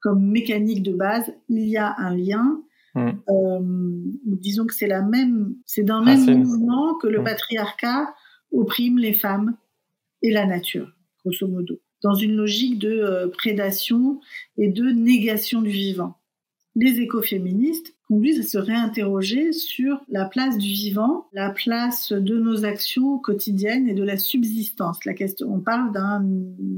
comme 0.00 0.30
mécanique 0.30 0.84
de 0.84 0.92
base, 0.92 1.32
il 1.48 1.68
y 1.68 1.76
a 1.76 1.92
un 1.98 2.14
lien. 2.14 2.62
Mmh. 2.94 3.10
Euh, 3.28 3.60
disons 4.24 4.66
que 4.66 4.74
c'est 4.74 4.86
la 4.86 5.02
même, 5.02 5.54
c'est 5.66 5.82
d'un 5.82 6.02
même 6.02 6.42
mouvement 6.42 6.94
que 6.94 7.06
le 7.06 7.20
mmh. 7.20 7.24
patriarcat 7.24 8.14
opprime 8.52 8.98
les 8.98 9.12
femmes 9.12 9.56
et 10.22 10.30
la 10.30 10.46
nature 10.46 10.92
grosso 11.24 11.46
modo, 11.46 11.80
dans 12.02 12.14
une 12.14 12.36
logique 12.36 12.78
de 12.78 12.90
euh, 12.90 13.28
prédation 13.28 14.20
et 14.56 14.68
de 14.68 14.84
négation 14.90 15.62
du 15.62 15.70
vivant. 15.70 16.16
Les 16.74 17.00
écoféministes 17.00 17.94
conduisent 18.06 18.40
à 18.40 18.48
se 18.48 18.58
réinterroger 18.58 19.52
sur 19.52 20.00
la 20.08 20.24
place 20.24 20.56
du 20.58 20.68
vivant, 20.68 21.26
la 21.32 21.50
place 21.50 22.12
de 22.12 22.38
nos 22.38 22.64
actions 22.64 23.18
quotidiennes 23.18 23.88
et 23.88 23.94
de 23.94 24.04
la 24.04 24.16
subsistance. 24.16 25.04
La 25.04 25.12
question, 25.12 25.52
on 25.52 25.60
parle 25.60 25.92
d'un 25.92 26.24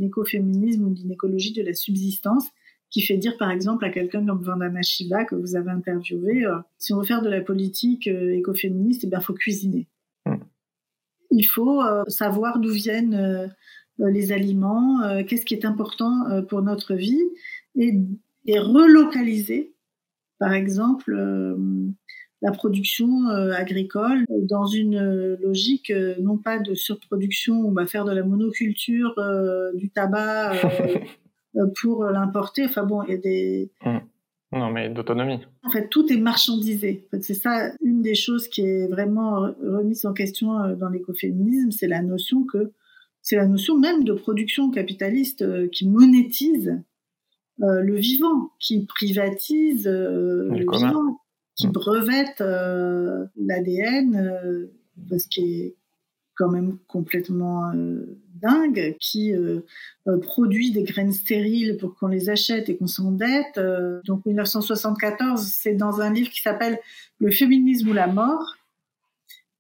écoféminisme 0.00 0.84
ou 0.84 0.94
d'une 0.94 1.12
écologie 1.12 1.52
de 1.52 1.62
la 1.62 1.74
subsistance 1.74 2.48
qui 2.90 3.02
fait 3.02 3.16
dire 3.16 3.36
par 3.36 3.50
exemple 3.50 3.84
à 3.84 3.90
quelqu'un 3.90 4.26
comme 4.26 4.42
Vandana 4.42 4.82
Shiva 4.82 5.24
que 5.24 5.36
vous 5.36 5.56
avez 5.56 5.70
interviewé, 5.70 6.44
euh, 6.44 6.56
si 6.78 6.92
on 6.92 6.98
veut 6.98 7.04
faire 7.04 7.22
de 7.22 7.30
la 7.30 7.40
politique 7.40 8.08
euh, 8.08 8.36
écoféministe, 8.36 9.04
il 9.04 9.10
eh 9.16 9.20
faut 9.20 9.34
cuisiner. 9.34 9.86
Hmm. 10.26 10.38
Il 11.30 11.44
faut 11.44 11.80
savoir 12.08 12.58
d'où 12.58 12.70
viennent 12.70 13.14
euh, 13.14 13.46
les 13.98 14.32
aliments, 14.32 14.98
qu'est-ce 15.28 15.44
qui 15.44 15.54
est 15.54 15.64
important 15.64 16.42
pour 16.48 16.62
notre 16.62 16.94
vie, 16.94 17.22
et, 17.76 17.94
relocaliser, 18.58 19.74
par 20.38 20.54
exemple, 20.54 21.14
la 22.42 22.50
production 22.50 23.28
agricole 23.28 24.24
dans 24.28 24.64
une 24.64 25.36
logique 25.40 25.92
non 26.18 26.38
pas 26.38 26.58
de 26.58 26.74
surproduction, 26.74 27.60
on 27.60 27.72
va 27.72 27.86
faire 27.86 28.06
de 28.06 28.12
la 28.12 28.24
monoculture, 28.24 29.14
du 29.74 29.90
tabac 29.90 30.54
pour 31.80 32.04
l'importer. 32.04 32.64
Enfin 32.64 32.84
bon, 32.84 33.02
il 33.04 33.10
y 33.10 33.14
a 33.14 33.18
des... 33.18 33.70
Mmh. 33.84 33.98
Non, 34.52 34.70
mais 34.70 34.90
d'autonomie. 34.90 35.38
En 35.62 35.70
fait, 35.70 35.88
tout 35.88 36.12
est 36.12 36.16
marchandisé. 36.16 37.06
En 37.06 37.16
fait, 37.16 37.22
c'est 37.22 37.34
ça, 37.34 37.72
une 37.82 38.02
des 38.02 38.16
choses 38.16 38.48
qui 38.48 38.62
est 38.62 38.88
vraiment 38.88 39.48
remise 39.62 40.04
en 40.06 40.12
question 40.12 40.74
dans 40.74 40.88
l'écoféminisme, 40.88 41.70
c'est 41.70 41.86
la 41.86 42.02
notion 42.02 42.44
que 42.44 42.72
c'est 43.22 43.36
la 43.36 43.46
notion 43.46 43.78
même 43.78 44.04
de 44.04 44.12
production 44.12 44.70
capitaliste 44.70 45.42
euh, 45.42 45.68
qui 45.68 45.88
monétise 45.88 46.80
euh, 47.62 47.80
le 47.82 47.96
vivant, 47.96 48.50
qui 48.58 48.86
privatise 48.86 49.86
euh, 49.86 50.48
le, 50.48 50.64
vivant, 50.70 51.20
qui 51.54 51.68
mmh. 51.68 51.72
brevette 51.72 52.42
l'ADN, 53.36 54.68
ce 55.10 55.28
qui 55.28 55.40
est 55.40 55.76
quand 56.34 56.50
même 56.50 56.78
complètement 56.86 57.70
dingue, 58.40 58.96
qui 59.00 59.32
produit 60.22 60.72
des 60.72 60.82
graines 60.82 61.12
stériles 61.12 61.76
pour 61.78 61.96
qu'on 61.96 62.08
les 62.08 62.30
achète 62.30 62.68
et 62.68 62.76
qu'on 62.76 62.86
s'endette. 62.86 63.60
donc 64.04 64.24
1974, 64.26 65.40
c'est 65.42 65.74
dans 65.74 66.00
un 66.00 66.12
livre 66.12 66.30
qui 66.30 66.40
s'appelle 66.40 66.78
Le 67.18 67.30
féminisme 67.30 67.90
ou 67.90 67.92
la 67.92 68.06
mort, 68.06 68.56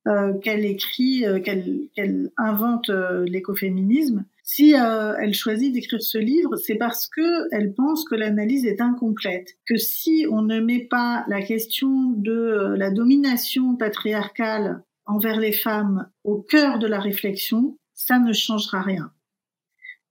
euh, 0.08 0.32
qu'elle 0.38 0.64
écrit, 0.64 1.26
euh, 1.26 1.40
qu'elle 1.40 2.30
invente 2.38 2.88
euh, 2.88 3.26
l'écoféminisme, 3.26 4.24
si 4.42 4.72
elle 4.72 5.34
choisit 5.34 5.74
d'écrire 5.74 6.00
ce 6.02 6.16
livre, 6.16 6.56
c'est 6.56 6.76
parce 6.76 7.06
que 7.06 7.46
elle 7.52 7.74
pense 7.74 8.04
que 8.04 8.14
l'analyse 8.14 8.64
est 8.64 8.80
incomplète, 8.80 9.58
que 9.68 9.76
si 9.76 10.26
on 10.28 10.40
ne 10.40 10.58
met 10.58 10.88
pas 10.90 11.24
la 11.28 11.42
question 11.42 12.12
de 12.16 12.74
la 12.76 12.90
domination 12.90 13.76
patriarcale 13.76 14.82
envers 15.04 15.38
les 15.38 15.52
femmes 15.52 16.08
au 16.24 16.40
cœur 16.40 16.78
de 16.78 16.88
la 16.88 16.98
réflexion, 16.98 17.76
ça 18.10 18.18
ne 18.18 18.32
changera 18.32 18.82
rien. 18.82 19.12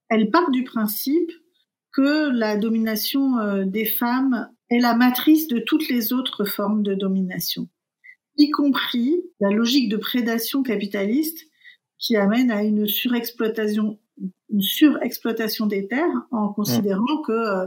Elle 0.08 0.30
part 0.30 0.50
du 0.50 0.64
principe 0.64 1.30
que 1.92 2.30
la 2.30 2.56
domination 2.56 3.64
des 3.64 3.84
femmes 3.84 4.48
est 4.70 4.78
la 4.78 4.94
matrice 4.94 5.48
de 5.48 5.58
toutes 5.58 5.88
les 5.88 6.12
autres 6.12 6.44
formes 6.44 6.82
de 6.82 6.94
domination 6.94 7.68
y 8.40 8.50
compris 8.50 9.22
la 9.38 9.50
logique 9.50 9.88
de 9.88 9.96
prédation 9.96 10.62
capitaliste 10.62 11.46
qui 11.98 12.16
amène 12.16 12.50
à 12.50 12.62
une 12.62 12.86
surexploitation 12.86 13.98
une 14.50 14.60
surexploitation 14.60 15.66
des 15.66 15.88
terres 15.88 16.26
en 16.30 16.52
considérant 16.52 17.22
que 17.26 17.32
euh, 17.32 17.66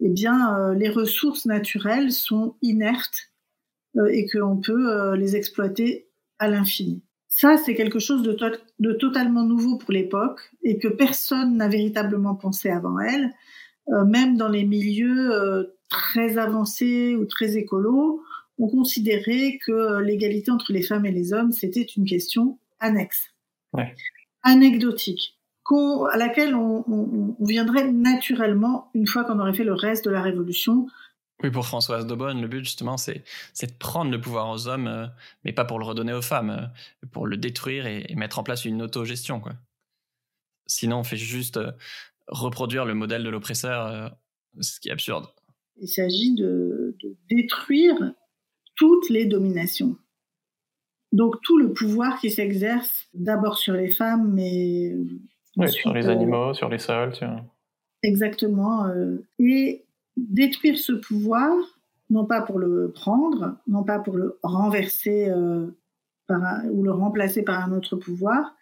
eh 0.00 0.10
bien 0.10 0.54
euh, 0.54 0.74
les 0.74 0.90
ressources 0.90 1.46
naturelles 1.46 2.12
sont 2.12 2.56
inertes 2.60 3.30
euh, 3.96 4.08
et 4.12 4.26
qu'on 4.28 4.58
peut 4.58 5.14
les 5.14 5.34
exploiter 5.34 6.10
à 6.38 6.48
l'infini. 6.48 7.02
Ça, 7.36 7.56
c'est 7.56 7.74
quelque 7.74 7.98
chose 7.98 8.22
de, 8.22 8.36
de, 8.78 8.92
totalement 8.92 9.42
nouveau 9.42 9.76
pour 9.76 9.92
l'époque 9.92 10.40
et 10.62 10.78
que 10.78 10.86
personne 10.86 11.56
n'a 11.56 11.68
véritablement 11.68 12.36
pensé 12.36 12.70
avant 12.70 13.00
elle. 13.00 13.32
même 14.06 14.36
dans 14.36 14.48
les 14.48 14.64
milieux 14.64 15.74
très 15.88 16.38
avancés 16.38 17.16
ou 17.16 17.24
très 17.24 17.56
écolos, 17.56 18.22
on 18.58 18.68
considérait 18.68 19.58
que 19.66 20.00
l'égalité 20.00 20.52
entre 20.52 20.72
les 20.72 20.82
femmes 20.82 21.06
et 21.06 21.10
les 21.10 21.32
hommes, 21.32 21.50
c'était 21.50 21.82
une 21.82 22.04
question 22.04 22.58
annexe, 22.78 23.32
anecdotique, 24.42 25.36
à 26.12 26.16
laquelle 26.16 26.54
on, 26.54 27.34
viendrait 27.40 27.90
naturellement 27.90 28.90
une 28.94 29.06
fois 29.06 29.24
qu'on 29.24 29.38
aurait 29.40 29.54
fait 29.54 29.64
le 29.64 29.74
reste 29.74 30.04
de 30.04 30.10
la 30.10 30.22
révolution. 30.22 30.86
Oui, 31.42 31.50
pour 31.50 31.66
Françoise 31.66 32.06
Daubonne, 32.06 32.40
le 32.40 32.48
but 32.48 32.64
justement, 32.64 32.96
c'est 32.96 33.24
de 33.60 33.72
prendre 33.78 34.10
le 34.10 34.20
pouvoir 34.20 34.50
aux 34.50 34.68
hommes, 34.68 34.86
euh, 34.86 35.06
mais 35.44 35.52
pas 35.52 35.64
pour 35.64 35.78
le 35.78 35.84
redonner 35.84 36.12
aux 36.12 36.22
femmes, 36.22 36.50
euh, 36.50 37.06
pour 37.12 37.26
le 37.26 37.36
détruire 37.36 37.86
et, 37.86 38.14
mettre 38.14 38.38
en 38.38 38.44
place 38.44 38.64
une 38.64 38.80
autogestion. 38.82 39.40
Quoi. 39.40 39.52
Sinon, 40.66 40.98
on 40.98 41.04
fait 41.04 41.16
juste 41.16 41.56
euh, 41.56 41.72
reproduire 42.28 42.84
le 42.84 42.94
modèle 42.94 43.24
de 43.24 43.28
l'oppresseur, 43.28 44.16
ce 44.60 44.80
qui 44.80 44.88
est 44.88 44.92
absurde. 44.92 45.26
Il 45.76 45.88
s'agit 45.88 46.34
de, 46.34 46.96
de 47.02 47.16
détruire 47.28 47.96
toutes 48.76 49.10
les 49.10 49.26
dominations. 49.26 49.96
Donc 51.12 51.36
tout 51.42 51.58
le 51.58 51.72
pouvoir 51.72 52.18
qui 52.18 52.30
s'exerce 52.30 53.06
d'abord 53.14 53.56
sur 53.56 53.74
les 53.74 53.88
femmes, 53.88 54.32
mais 54.32 54.96
sur 55.68 55.92
les 55.92 56.06
euh, 56.06 56.10
animaux, 56.10 56.54
sur 56.54 56.68
les 56.68 56.78
sols. 56.78 57.12
Exactement. 58.02 58.86
Euh, 58.86 59.24
et 59.38 59.84
détruire 60.16 60.78
ce 60.78 60.92
pouvoir, 60.92 61.52
non 62.10 62.24
pas 62.24 62.42
pour 62.42 62.58
le 62.58 62.92
prendre, 62.92 63.56
non 63.66 63.82
pas 63.84 63.98
pour 63.98 64.16
le 64.16 64.38
renverser 64.42 65.28
euh, 65.28 65.66
ou 66.70 66.82
le 66.82 66.92
remplacer 66.92 67.42
par 67.42 67.62
un 67.64 67.72
autre 67.72 67.96
pouvoir, 67.96 68.54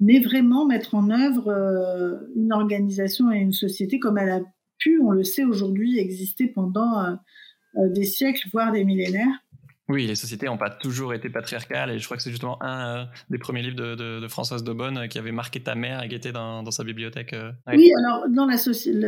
mais 0.00 0.18
vraiment 0.20 0.66
mettre 0.66 0.94
en 0.94 1.10
œuvre 1.10 1.52
une 2.34 2.52
organisation 2.52 3.30
et 3.30 3.38
une 3.38 3.52
société 3.52 4.00
comme 4.00 4.18
elle 4.18 4.30
a 4.30 4.40
pu, 4.78 5.00
on 5.00 5.12
le 5.12 5.22
sait 5.22 5.44
aujourd'hui, 5.44 5.98
exister 5.98 6.48
pendant 6.48 7.16
des 7.76 8.02
siècles, 8.02 8.48
voire 8.52 8.72
des 8.72 8.84
millénaires. 8.84 9.43
Oui, 9.90 10.06
les 10.06 10.14
sociétés 10.14 10.46
n'ont 10.46 10.56
pas 10.56 10.70
toujours 10.70 11.12
été 11.12 11.28
patriarcales 11.28 11.90
et 11.90 11.98
je 11.98 12.04
crois 12.06 12.16
que 12.16 12.22
c'est 12.22 12.30
justement 12.30 12.62
un 12.62 13.02
euh, 13.02 13.04
des 13.28 13.36
premiers 13.36 13.60
livres 13.60 13.96
de, 13.96 14.26
Françoise 14.28 14.64
Daubonne 14.64 14.96
euh, 14.96 15.06
qui 15.08 15.18
avait 15.18 15.32
marqué 15.32 15.62
ta 15.62 15.74
mère 15.74 16.02
et 16.02 16.08
qui 16.08 16.14
était 16.14 16.32
dans, 16.32 16.64
sa 16.70 16.84
bibliothèque. 16.84 17.34
Euh. 17.34 17.52
Oui, 17.68 17.92
alors 17.98 18.24
dans 18.30 18.46
la, 18.46 18.56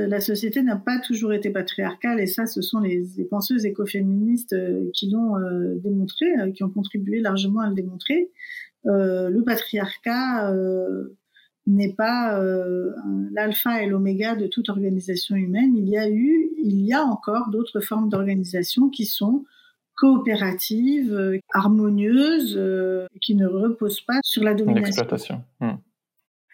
la 0.06 0.20
société 0.20 0.62
n'a 0.62 0.76
pas 0.76 0.98
toujours 0.98 1.32
été 1.32 1.48
patriarcale 1.48 2.20
et 2.20 2.26
ça, 2.26 2.44
ce 2.44 2.60
sont 2.60 2.80
les, 2.80 3.06
penseuses 3.30 3.64
écoféministes 3.64 4.54
qui 4.92 5.10
l'ont 5.10 5.34
démontré, 5.82 6.26
qui 6.54 6.62
ont 6.62 6.70
contribué 6.70 7.20
largement 7.20 7.60
à 7.60 7.68
le 7.68 7.74
démontrer. 7.74 8.30
le 8.84 9.40
patriarcat 9.40 10.52
n'est 11.66 11.94
pas 11.94 12.40
l'alpha 13.32 13.82
et 13.82 13.86
l'oméga 13.86 14.36
de 14.36 14.46
toute 14.46 14.68
organisation 14.68 15.34
humaine. 15.36 15.74
Il 15.76 15.88
y 15.88 15.98
a 15.98 16.08
eu, 16.08 16.50
il 16.62 16.82
y 16.82 16.92
a 16.92 17.02
encore 17.02 17.50
d'autres 17.50 17.80
formes 17.80 18.08
d'organisation 18.08 18.88
qui 18.90 19.06
sont 19.06 19.44
coopérative, 19.96 21.12
euh, 21.12 21.38
harmonieuse, 21.52 22.54
euh, 22.56 23.06
qui 23.22 23.34
ne 23.34 23.46
repose 23.46 24.00
pas 24.02 24.20
sur 24.22 24.44
la 24.44 24.54
domination. 24.54 25.04
Hmm. 25.60 25.76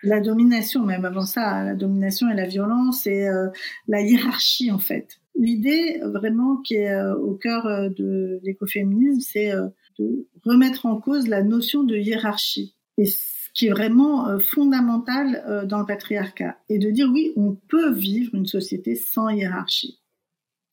La 0.04 0.20
domination, 0.20 0.84
même 0.84 1.04
avant 1.04 1.26
ça, 1.26 1.62
la 1.64 1.74
domination 1.74 2.28
et 2.28 2.34
la 2.34 2.46
violence 2.46 3.06
et 3.06 3.28
euh, 3.28 3.48
la 3.86 4.00
hiérarchie 4.00 4.70
en 4.70 4.78
fait. 4.78 5.20
L'idée 5.34 6.00
vraiment 6.04 6.56
qui 6.56 6.74
est 6.74 6.94
au 7.12 7.34
cœur 7.34 7.64
de 7.64 8.38
l'écoféminisme, 8.42 9.20
c'est 9.20 9.52
de 9.98 10.28
remettre 10.44 10.84
en 10.84 11.00
cause 11.00 11.26
la 11.26 11.42
notion 11.42 11.84
de 11.84 11.96
hiérarchie. 11.96 12.76
Et 12.98 13.06
ce 13.06 13.48
qui 13.54 13.68
est 13.68 13.70
vraiment 13.70 14.38
fondamental 14.40 15.66
dans 15.66 15.78
le 15.78 15.86
patriarcat. 15.86 16.58
Et 16.68 16.78
de 16.78 16.90
dire 16.90 17.08
oui, 17.10 17.32
on 17.36 17.54
peut 17.54 17.92
vivre 17.92 18.34
une 18.34 18.44
société 18.44 18.94
sans 18.94 19.30
hiérarchie. 19.30 20.02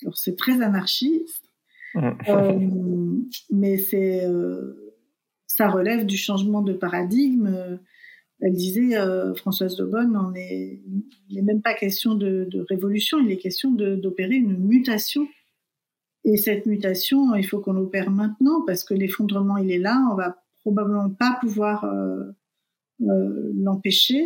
Alors 0.02 0.18
c'est 0.18 0.36
très 0.36 0.62
anarchiste, 0.62 1.49
Mm. 1.96 3.24
mais 3.52 3.78
c'est 3.78 4.24
ça 5.48 5.70
relève 5.70 6.06
du 6.06 6.18
changement 6.18 6.62
de 6.62 6.74
paradigme. 6.74 7.80
Elle 8.42 8.54
disait, 8.54 8.96
Françoise 9.36 9.76
Daubonne, 9.76 10.16
on 10.16 10.34
est, 10.36 10.82
il 11.30 11.36
n'est 11.36 11.42
même 11.42 11.62
pas 11.62 11.74
question 11.74 12.16
de, 12.16 12.48
révolution, 12.70 13.20
il 13.20 13.32
est 13.32 13.38
question 13.38 13.72
d'opérer 13.72 14.36
une 14.36 14.58
mutation. 14.58 15.28
Et 16.26 16.38
cette 16.38 16.66
mutation, 16.66 17.36
il 17.36 17.46
faut 17.46 17.60
qu'on 17.60 17.74
l'opère 17.74 18.12
maintenant 18.12 18.64
parce 18.66 18.84
que 18.84 18.94
l'effondrement, 18.94 19.58
il 19.58 19.72
est 19.72 19.80
là. 19.80 20.00
On 20.12 20.16
va 20.16 20.38
probablement 20.62 21.10
pas 21.10 21.38
pouvoir 21.42 21.86
euh, 21.86 23.52
l'empêcher. 23.56 24.26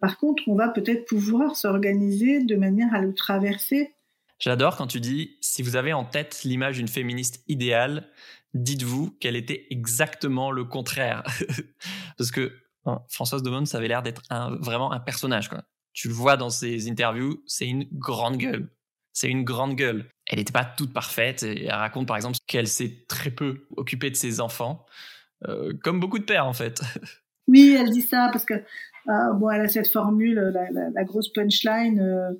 Par 0.00 0.18
contre, 0.18 0.44
on 0.48 0.54
va 0.54 0.68
peut-être 0.68 1.04
pouvoir 1.04 1.56
s'organiser 1.56 2.42
de 2.42 2.56
manière 2.56 2.94
à 2.94 3.00
le 3.00 3.12
traverser. 3.14 3.90
J'adore 4.38 4.76
quand 4.76 4.86
tu 4.86 5.00
dis, 5.00 5.38
si 5.40 5.62
vous 5.62 5.76
avez 5.76 5.92
en 5.92 6.04
tête 6.04 6.42
l'image 6.44 6.76
d'une 6.76 6.88
féministe 6.88 7.42
idéale, 7.48 8.08
dites-vous 8.54 9.12
qu'elle 9.12 9.36
était 9.36 9.66
exactement 9.70 10.50
le 10.50 10.64
contraire. 10.64 11.22
Parce 12.18 12.30
que 12.30 12.52
hein, 12.84 13.02
Françoise 13.08 13.42
Daumont, 13.42 13.64
ça 13.64 13.78
avait 13.78 13.88
l'air 13.88 14.02
d'être 14.02 14.22
vraiment 14.60 14.92
un 14.92 15.00
personnage. 15.00 15.50
Tu 15.92 16.08
le 16.08 16.14
vois 16.14 16.36
dans 16.36 16.50
ses 16.50 16.90
interviews, 16.90 17.42
c'est 17.46 17.66
une 17.66 17.88
grande 17.92 18.36
gueule. 18.36 18.70
C'est 19.12 19.28
une 19.30 19.44
grande 19.44 19.76
gueule. 19.76 20.10
Elle 20.26 20.38
n'était 20.38 20.52
pas 20.52 20.64
toute 20.64 20.92
parfaite. 20.92 21.42
Elle 21.42 21.70
raconte 21.70 22.06
par 22.06 22.16
exemple 22.16 22.36
qu'elle 22.46 22.68
s'est 22.68 23.06
très 23.08 23.30
peu 23.30 23.66
occupée 23.76 24.10
de 24.10 24.16
ses 24.16 24.40
enfants, 24.40 24.84
euh, 25.48 25.72
comme 25.82 26.00
beaucoup 26.00 26.18
de 26.18 26.24
pères 26.24 26.46
en 26.46 26.52
fait. 26.52 26.82
Oui, 27.48 27.76
elle 27.78 27.90
dit 27.90 28.02
ça 28.02 28.28
parce 28.32 28.44
que 28.44 28.54
euh, 28.54 29.32
bon, 29.34 29.48
elle 29.50 29.60
a 29.60 29.68
cette 29.68 29.86
formule, 29.86 30.52
la 30.94 31.04
grosse 31.04 31.32
punchline. 31.32 32.00
Euh, 32.00 32.32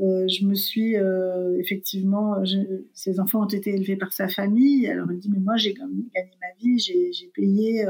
euh 0.00 0.26
je 0.28 0.44
me 0.44 0.54
suis 0.54 0.96
euh, 0.96 1.56
effectivement, 1.58 2.44
je, 2.44 2.58
ses 2.92 3.20
enfants 3.20 3.42
ont 3.42 3.48
été 3.48 3.74
élevés 3.74 3.96
par 3.96 4.12
sa 4.12 4.28
famille. 4.28 4.86
Alors 4.88 5.06
elle 5.10 5.18
dit 5.18 5.30
mais 5.30 5.40
moi 5.40 5.56
j'ai 5.56 5.74
gagné 5.74 6.04
ma 6.14 6.46
vie, 6.60 6.78
j'ai 6.78 7.30
payé 7.34 7.84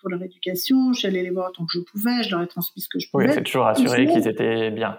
pour 0.00 0.10
leur 0.10 0.22
éducation, 0.22 0.92
je 0.92 1.00
suis 1.00 1.08
allée 1.08 1.22
les 1.22 1.30
voir 1.30 1.52
tant 1.52 1.64
que 1.64 1.72
je 1.72 1.80
pouvais, 1.80 2.22
je 2.22 2.30
leur 2.30 2.42
ai 2.42 2.48
transmis 2.48 2.82
ce 2.82 2.88
que 2.88 2.98
je 2.98 3.08
pouvais. 3.10 3.26
Oui, 3.26 3.32
c'est 3.32 3.42
toujours 3.42 3.66
assuré 3.66 4.06
qu'ils 4.06 4.26
étaient 4.26 4.70
bien. 4.70 4.96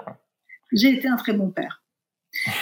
J'ai 0.72 0.94
été 0.94 1.08
un 1.08 1.18
très 1.18 1.34
bon 1.34 1.50
père. 1.50 1.82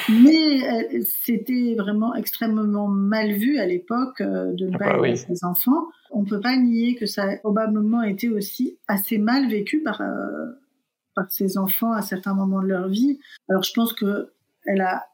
Mais 0.09 1.01
c'était 1.03 1.75
vraiment 1.77 2.13
extrêmement 2.13 2.89
mal 2.89 3.31
vu 3.31 3.57
à 3.57 3.65
l'époque 3.65 4.21
de 4.21 4.67
ne 4.67 4.75
ah 4.75 4.77
pas 4.77 4.85
bah 4.85 5.07
élever 5.07 5.15
ses 5.15 5.45
enfants 5.45 5.87
on 6.11 6.23
peut 6.25 6.39
pas 6.39 6.57
nier 6.57 6.95
que 6.95 7.05
ça 7.05 7.23
a 7.23 7.37
probablement 7.37 8.03
été 8.03 8.29
aussi 8.29 8.77
assez 8.87 9.17
mal 9.17 9.49
vécu 9.49 9.81
par 9.81 10.01
euh, 10.01 10.51
par 11.15 11.31
ses 11.31 11.57
enfants 11.57 11.93
à 11.93 12.01
certains 12.01 12.33
moments 12.33 12.61
de 12.61 12.67
leur 12.67 12.87
vie. 12.87 13.19
Alors 13.49 13.63
je 13.63 13.73
pense 13.73 13.93
que 13.93 14.31
elle 14.65 14.81
a 14.81 15.05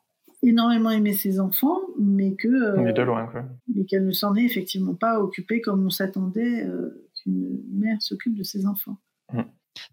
énormément 0.44 0.92
aimé 0.92 1.14
ses 1.14 1.40
enfants, 1.40 1.80
mais 2.00 2.36
que 2.36 2.48
euh, 2.48 2.92
de 2.92 3.02
loin, 3.02 3.30
mais 3.74 3.86
qu'elle 3.86 4.06
ne 4.06 4.12
s'en 4.12 4.36
est 4.36 4.44
effectivement 4.44 4.96
pas 4.96 5.20
occupée 5.20 5.62
comme 5.62 5.86
on 5.86 5.90
s'attendait 5.90 6.64
euh, 6.64 7.08
qu'une 7.16 7.60
mère 7.72 8.02
s'occupe 8.02 8.36
de 8.36 8.44
ses 8.44 8.66
enfants. 8.66 8.98
Mmh. 9.34 9.42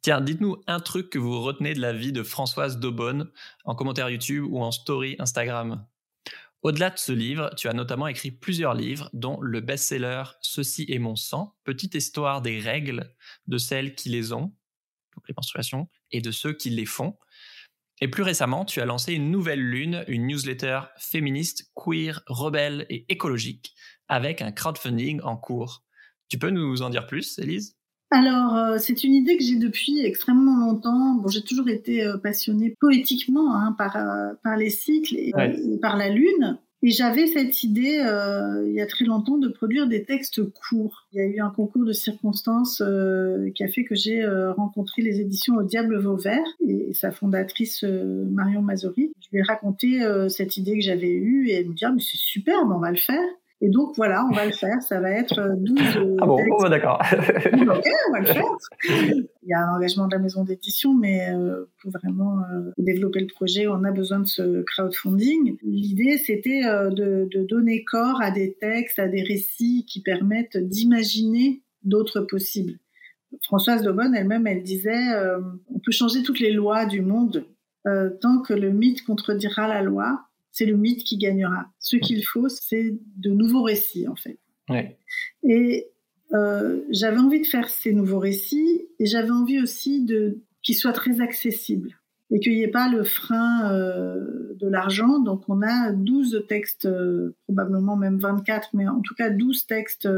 Tiens, 0.03 0.21
dites-nous 0.21 0.57
un 0.67 0.81
truc 0.81 1.11
que 1.11 1.19
vous 1.19 1.41
retenez 1.41 1.75
de 1.75 1.81
la 1.81 1.93
vie 1.93 2.13
de 2.13 2.23
Françoise 2.23 2.79
Daubonne 2.79 3.31
en 3.65 3.75
commentaire 3.75 4.09
YouTube 4.09 4.47
ou 4.49 4.61
en 4.61 4.71
story 4.71 5.17
Instagram. 5.19 5.85
Au-delà 6.63 6.89
de 6.89 6.99
ce 6.99 7.13
livre, 7.13 7.51
tu 7.57 7.69
as 7.69 7.75
notamment 7.75 8.07
écrit 8.07 8.31
plusieurs 8.31 8.73
livres, 8.73 9.11
dont 9.13 9.39
le 9.43 9.61
best-seller 9.61 10.25
Ceci 10.41 10.87
est 10.89 10.99
mon 10.99 11.15
sang, 11.15 11.55
petite 11.65 11.95
histoire 11.95 12.41
des 12.41 12.59
règles 12.59 13.13
de 13.47 13.59
celles 13.59 13.95
qui 13.95 14.09
les 14.09 14.33
ont, 14.33 14.55
les 15.29 15.35
menstruations, 15.37 15.89
et 16.11 16.21
de 16.21 16.31
ceux 16.31 16.53
qui 16.53 16.71
les 16.71 16.87
font. 16.87 17.17
Et 18.01 18.09
plus 18.09 18.23
récemment, 18.23 18.65
tu 18.65 18.81
as 18.81 18.87
lancé 18.87 19.13
une 19.13 19.31
nouvelle 19.31 19.63
lune, 19.63 20.05
une 20.09 20.27
newsletter 20.27 20.81
féministe, 20.99 21.71
queer, 21.75 22.23
rebelle 22.27 22.87
et 22.91 23.05
écologique, 23.09 23.75
avec 24.09 24.43
un 24.43 24.53
crowdfunding 24.53 25.21
en 25.23 25.37
cours. 25.37 25.85
Tu 26.29 26.39
peux 26.39 26.51
nous 26.51 26.83
en 26.83 26.91
dire 26.91 27.07
plus, 27.07 27.39
Elise 27.39 27.77
alors, 28.11 28.55
euh, 28.55 28.77
c'est 28.79 29.03
une 29.03 29.13
idée 29.13 29.37
que 29.37 29.43
j'ai 29.43 29.57
depuis 29.57 30.05
extrêmement 30.05 30.57
longtemps. 30.59 31.15
Bon, 31.17 31.27
j'ai 31.27 31.43
toujours 31.43 31.69
été 31.69 32.05
euh, 32.05 32.17
passionnée 32.17 32.77
poétiquement 32.79 33.57
hein, 33.57 33.75
par, 33.77 33.97
euh, 33.97 34.35
par 34.45 34.57
les 34.57 34.71
cycles 34.71 35.17
et, 35.17 35.33
par 35.83 35.97
la 35.97 36.11
lune. 36.11 36.61
Et 36.87 36.91
j'avais 36.91 37.27
cette 37.27 37.63
idée, 37.63 37.97
il 38.67 38.75
y 38.75 38.81
a 38.83 38.87
très 38.87 39.07
longtemps, 39.07 39.39
de 39.39 39.49
produire 39.49 39.87
des 39.87 40.05
textes 40.05 40.43
courts. 40.51 41.07
Il 41.15 41.17
y 41.17 41.23
a 41.23 41.25
eu 41.25 41.41
un 41.41 41.49
concours 41.49 41.87
de 41.87 41.95
circonstances 41.95 42.83
qui 43.55 43.65
a 43.65 43.69
fait 43.69 43.85
que 43.85 43.95
j'ai 43.95 44.23
rencontré 44.55 45.01
les 45.01 45.19
éditions 45.19 45.55
Au 45.57 45.63
Diable 45.63 45.99
Vauvert 45.99 46.45
et 46.61 46.93
sa 46.93 47.11
fondatrice 47.11 47.85
Marion 47.85 48.61
Mazori. 48.61 49.15
Je 49.19 49.29
lui 49.33 49.39
ai 49.39 49.43
raconté 49.43 50.07
cette 50.29 50.59
idée 50.59 50.75
que 50.75 50.85
j'avais 50.85 51.09
eue 51.09 51.49
et 51.49 51.55
elle 51.55 51.69
me 51.71 51.73
dit 51.73 51.87
ah, 51.87 51.93
mais 51.93 52.03
c'est 52.03 52.19
super, 52.19 52.55
on 52.65 52.79
va 52.79 52.91
le 52.91 52.99
faire. 52.99 53.25
Et 53.65 53.71
donc 53.71 53.97
voilà, 53.97 54.27
on 54.27 54.35
va 54.35 54.45
le 54.45 54.53
faire. 54.53 54.83
Ça 54.83 55.01
va 55.01 55.11
être 55.11 55.41
12. 55.57 55.79
Euh, 55.79 56.01
euh, 56.01 56.17
ah 56.21 56.27
bon, 56.27 56.39
oh, 56.51 56.69
d'accord. 56.69 57.01
ok, 57.13 57.89
on 58.09 58.13
va 58.13 58.21
le 58.21 58.27
faire. 58.27 58.45
Il 58.91 59.49
y 59.49 59.55
a 59.55 59.61
un 59.61 59.77
engagement 59.77 60.07
de 60.07 60.15
la 60.15 60.19
maison 60.19 60.45
d'édition, 60.45 60.93
mais 60.93 61.31
euh, 61.31 61.65
pour 61.81 61.91
vraiment 61.91 62.43
développer 62.77 63.21
le 63.21 63.27
projet, 63.27 63.67
on 63.67 63.83
a 63.85 63.91
besoin 63.91 64.19
de 64.19 64.27
ce 64.27 64.63
crowdfunding. 64.65 65.57
L'idée, 65.63 66.19
c'était 66.19 66.61
de, 66.63 67.27
de, 67.33 67.45
donner 67.45 67.85
corps 67.85 68.21
à 68.21 68.31
des 68.31 68.53
textes, 68.53 68.99
à 68.99 69.09
des 69.09 69.23
récits 69.23 69.87
qui 69.89 70.03
permettent 70.03 70.59
d'imaginer 70.59 71.63
d'autres 71.85 72.21
possibles. 72.21 72.75
Françoise 73.45 73.83
Daubonne 73.83 74.15
elle-même, 74.15 74.47
elle 74.47 74.63
disait, 74.63 75.09
on 75.75 75.79
peut 75.79 75.93
changer 75.93 76.23
toutes 76.23 76.41
les 76.41 76.53
lois 76.53 76.85
du 76.85 77.01
monde 77.01 77.47
tant 78.21 78.43
que 78.43 78.53
le 78.53 78.71
mythe 78.71 79.05
contredira 79.07 79.69
la 79.69 79.81
loi 79.81 80.21
c'est 80.55 80.67
le 80.67 80.77
mythe 80.77 81.03
qui 81.03 81.19
gagnera. 81.19 81.67
Ce 81.81 81.97
qu'il 81.97 82.25
faut, 82.25 82.49
c'est 82.49 82.97
de 83.17 83.31
nouveaux 83.31 83.65
récits, 83.65 84.07
en 84.07 84.15
fait. 84.15 84.39
Et 85.43 85.91
euh, 86.33 86.81
j'avais 86.91 87.19
envie 87.19 87.41
de 87.41 87.47
faire 87.47 87.69
ces 87.69 87.93
nouveaux 87.93 88.21
récits 88.21 88.87
et 89.01 89.07
j'avais 89.07 89.33
envie 89.33 89.61
aussi 89.61 90.05
de 90.05 90.39
qu'ils 90.63 90.77
soient 90.77 90.93
très 90.93 91.21
accessibles 91.21 91.99
et 92.31 92.39
qu'il 92.39 92.55
n'y 92.55 92.63
ait 92.63 92.69
pas 92.69 92.89
le 92.89 93.03
frein 93.03 93.73
euh, 93.73 94.55
de 94.55 94.69
l'argent. 94.69 95.19
Donc 95.19 95.43
on 95.49 95.61
a 95.61 95.91
12 95.91 96.45
textes, 96.49 96.87
euh, 96.87 97.35
probablement 97.47 97.97
même 97.97 98.19
24, 98.19 98.71
mais 98.75 98.87
en 98.87 99.01
tout 99.01 99.15
cas 99.15 99.31
12 99.31 99.67
textes 99.67 100.09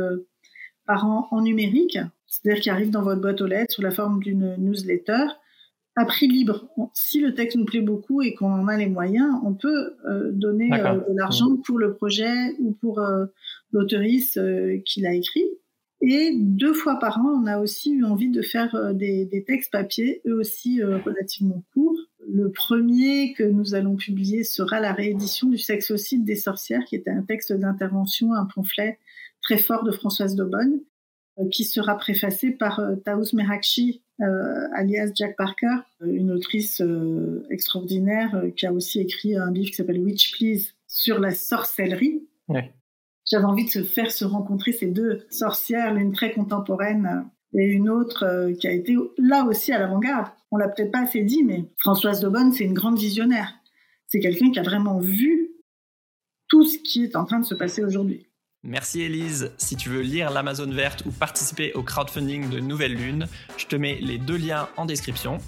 par 0.85 1.07
an 1.07 1.29
en 1.31 1.40
numérique, 1.40 1.99
c'est-à-dire 2.27 2.62
qui 2.62 2.70
arrivent 2.70 2.90
dans 2.90 3.03
votre 3.03 3.22
boîte 3.22 3.40
aux 3.40 3.46
lettres 3.46 3.72
sous 3.72 3.83
la 3.83 3.90
forme 3.90 4.22
d'une 4.22 4.55
newsletter 4.59 5.25
à 5.96 6.04
prix 6.04 6.28
libre. 6.28 6.68
Si 6.92 7.20
le 7.20 7.35
texte 7.35 7.56
nous 7.56 7.64
plaît 7.64 7.80
beaucoup 7.80 8.20
et 8.20 8.35
qu'on 8.35 8.52
en 8.52 8.68
a 8.68 8.76
les 8.76 8.87
moyens, 8.87 9.35
on 9.44 9.54
peut 9.54 9.96
euh, 10.06 10.30
donner 10.30 10.70
euh, 10.72 10.96
de 10.96 11.16
l'argent 11.16 11.56
pour 11.64 11.78
le 11.78 11.94
projet 11.94 12.54
ou 12.61 12.72
pour 12.72 13.00
euh, 13.00 13.24
l'autoriste 13.72 14.38
qui 14.85 15.00
l'a 15.00 15.14
écrit. 15.14 15.46
Et 16.02 16.32
deux 16.38 16.74
fois 16.74 16.98
par 16.98 17.18
an, 17.18 17.42
on 17.42 17.46
a 17.46 17.59
aussi 17.59 17.92
eu 17.92 18.04
envie 18.04 18.28
de 18.28 18.42
faire 18.42 18.94
des, 18.94 19.24
des, 19.24 19.44
textes 19.44 19.72
papier, 19.72 20.20
eux 20.26 20.38
aussi 20.38 20.82
relativement 20.82 21.64
courts. 21.72 21.98
Le 22.28 22.50
premier 22.50 23.32
que 23.32 23.42
nous 23.42 23.74
allons 23.74 23.96
publier 23.96 24.44
sera 24.44 24.78
la 24.78 24.92
réédition 24.92 25.48
du 25.48 25.56
Sexocide 25.56 26.22
des 26.22 26.37
sorcières, 26.37 26.85
qui 26.85 26.96
était 26.96 27.11
un 27.11 27.22
texte 27.22 27.54
d'intervention, 27.54 28.35
un 28.35 28.46
pamphlet 28.54 28.98
très 29.40 29.56
fort 29.56 29.85
de 29.85 29.90
Françoise 29.90 30.37
Daubonne, 30.37 30.80
qui 31.50 31.64
sera 31.64 31.96
préfacé 31.96 32.50
par 32.50 32.82
Taous 33.02 33.32
Merakchi, 33.32 34.02
euh, 34.22 34.68
alias 34.74 35.11
Jack 35.14 35.37
Parker, 35.37 35.76
euh, 36.02 36.07
une 36.07 36.31
autrice 36.31 36.81
euh, 36.81 37.46
extraordinaire 37.50 38.44
qui 38.57 38.66
a 38.66 38.72
aussi 38.72 39.00
écrit 39.00 39.37
un 39.37 39.50
livre 39.50 39.68
qui 39.68 39.74
s'appelle 39.74 40.00
Witch 40.00 40.33
Please 40.37 40.72
sur 40.87 41.18
la 41.18 41.33
sorcellerie. 41.33 42.26
J'avais 43.29 43.44
envie 43.44 43.64
de 43.64 43.70
se 43.70 43.83
faire 43.83 44.11
se 44.11 44.24
rencontrer 44.24 44.72
ces 44.72 44.87
deux 44.87 45.26
sorcières, 45.31 45.92
l'une 45.92 46.12
très 46.12 46.33
contemporaine 46.33 47.24
et 47.52 47.64
une 47.64 47.90
autre 47.90 48.52
qui 48.59 48.68
a 48.68 48.72
été 48.72 48.96
là 49.18 49.44
aussi 49.44 49.72
à 49.72 49.79
l'avant-garde. 49.79 50.29
On 50.52 50.57
l'a 50.57 50.68
peut-être 50.68 50.92
pas 50.92 51.02
assez 51.02 51.22
dit, 51.22 51.42
mais 51.42 51.64
Françoise 51.79 52.20
Daubonne, 52.20 52.52
c'est 52.52 52.64
une 52.64 52.72
grande 52.72 52.98
visionnaire. 52.98 53.52
C'est 54.07 54.20
quelqu'un 54.20 54.52
qui 54.52 54.61
a 54.61 54.62
vraiment 54.62 55.00
vu 55.00 55.50
tout 56.48 56.64
ce 56.64 56.79
qui 56.79 57.02
est 57.02 57.16
en 57.16 57.24
train 57.24 57.40
de 57.40 57.44
se 57.44 57.55
passer 57.55 57.83
aujourd'hui. 57.83 58.25
Merci 58.66 59.02
Elise. 59.02 59.52
Si 59.59 59.76
tu 59.76 59.90
veux 59.90 60.00
lire 60.00 60.31
l'Amazon 60.31 60.68
verte 60.70 61.05
ou 61.07 61.12
participer 61.12 61.72
au 61.74 61.85
crowdfunding 61.85 62.50
de 62.50 62.59
Nouvelle 62.59 62.94
Lune, 62.94 63.29
je 63.57 63.66
te 63.66 63.76
mets 63.76 63.96
les 64.00 64.18
deux 64.18 64.37
liens 64.37 64.68
en 64.76 64.87
description. 64.87 65.38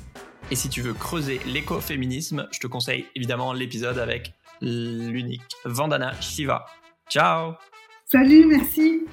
Et 0.52 0.54
si 0.54 0.68
tu 0.68 0.82
veux 0.82 0.94
creuser 0.94 1.40
l'écoféminisme, 1.44 2.46
je 2.52 2.60
te 2.60 2.68
conseille 2.68 3.06
évidemment 3.16 3.52
l'épisode 3.52 3.98
avec 3.98 4.34
l'unique 4.60 5.42
Vandana 5.64 6.12
Shiva. 6.20 6.64
Ciao 7.10 7.54
Salut, 8.04 8.46
merci 8.46 9.04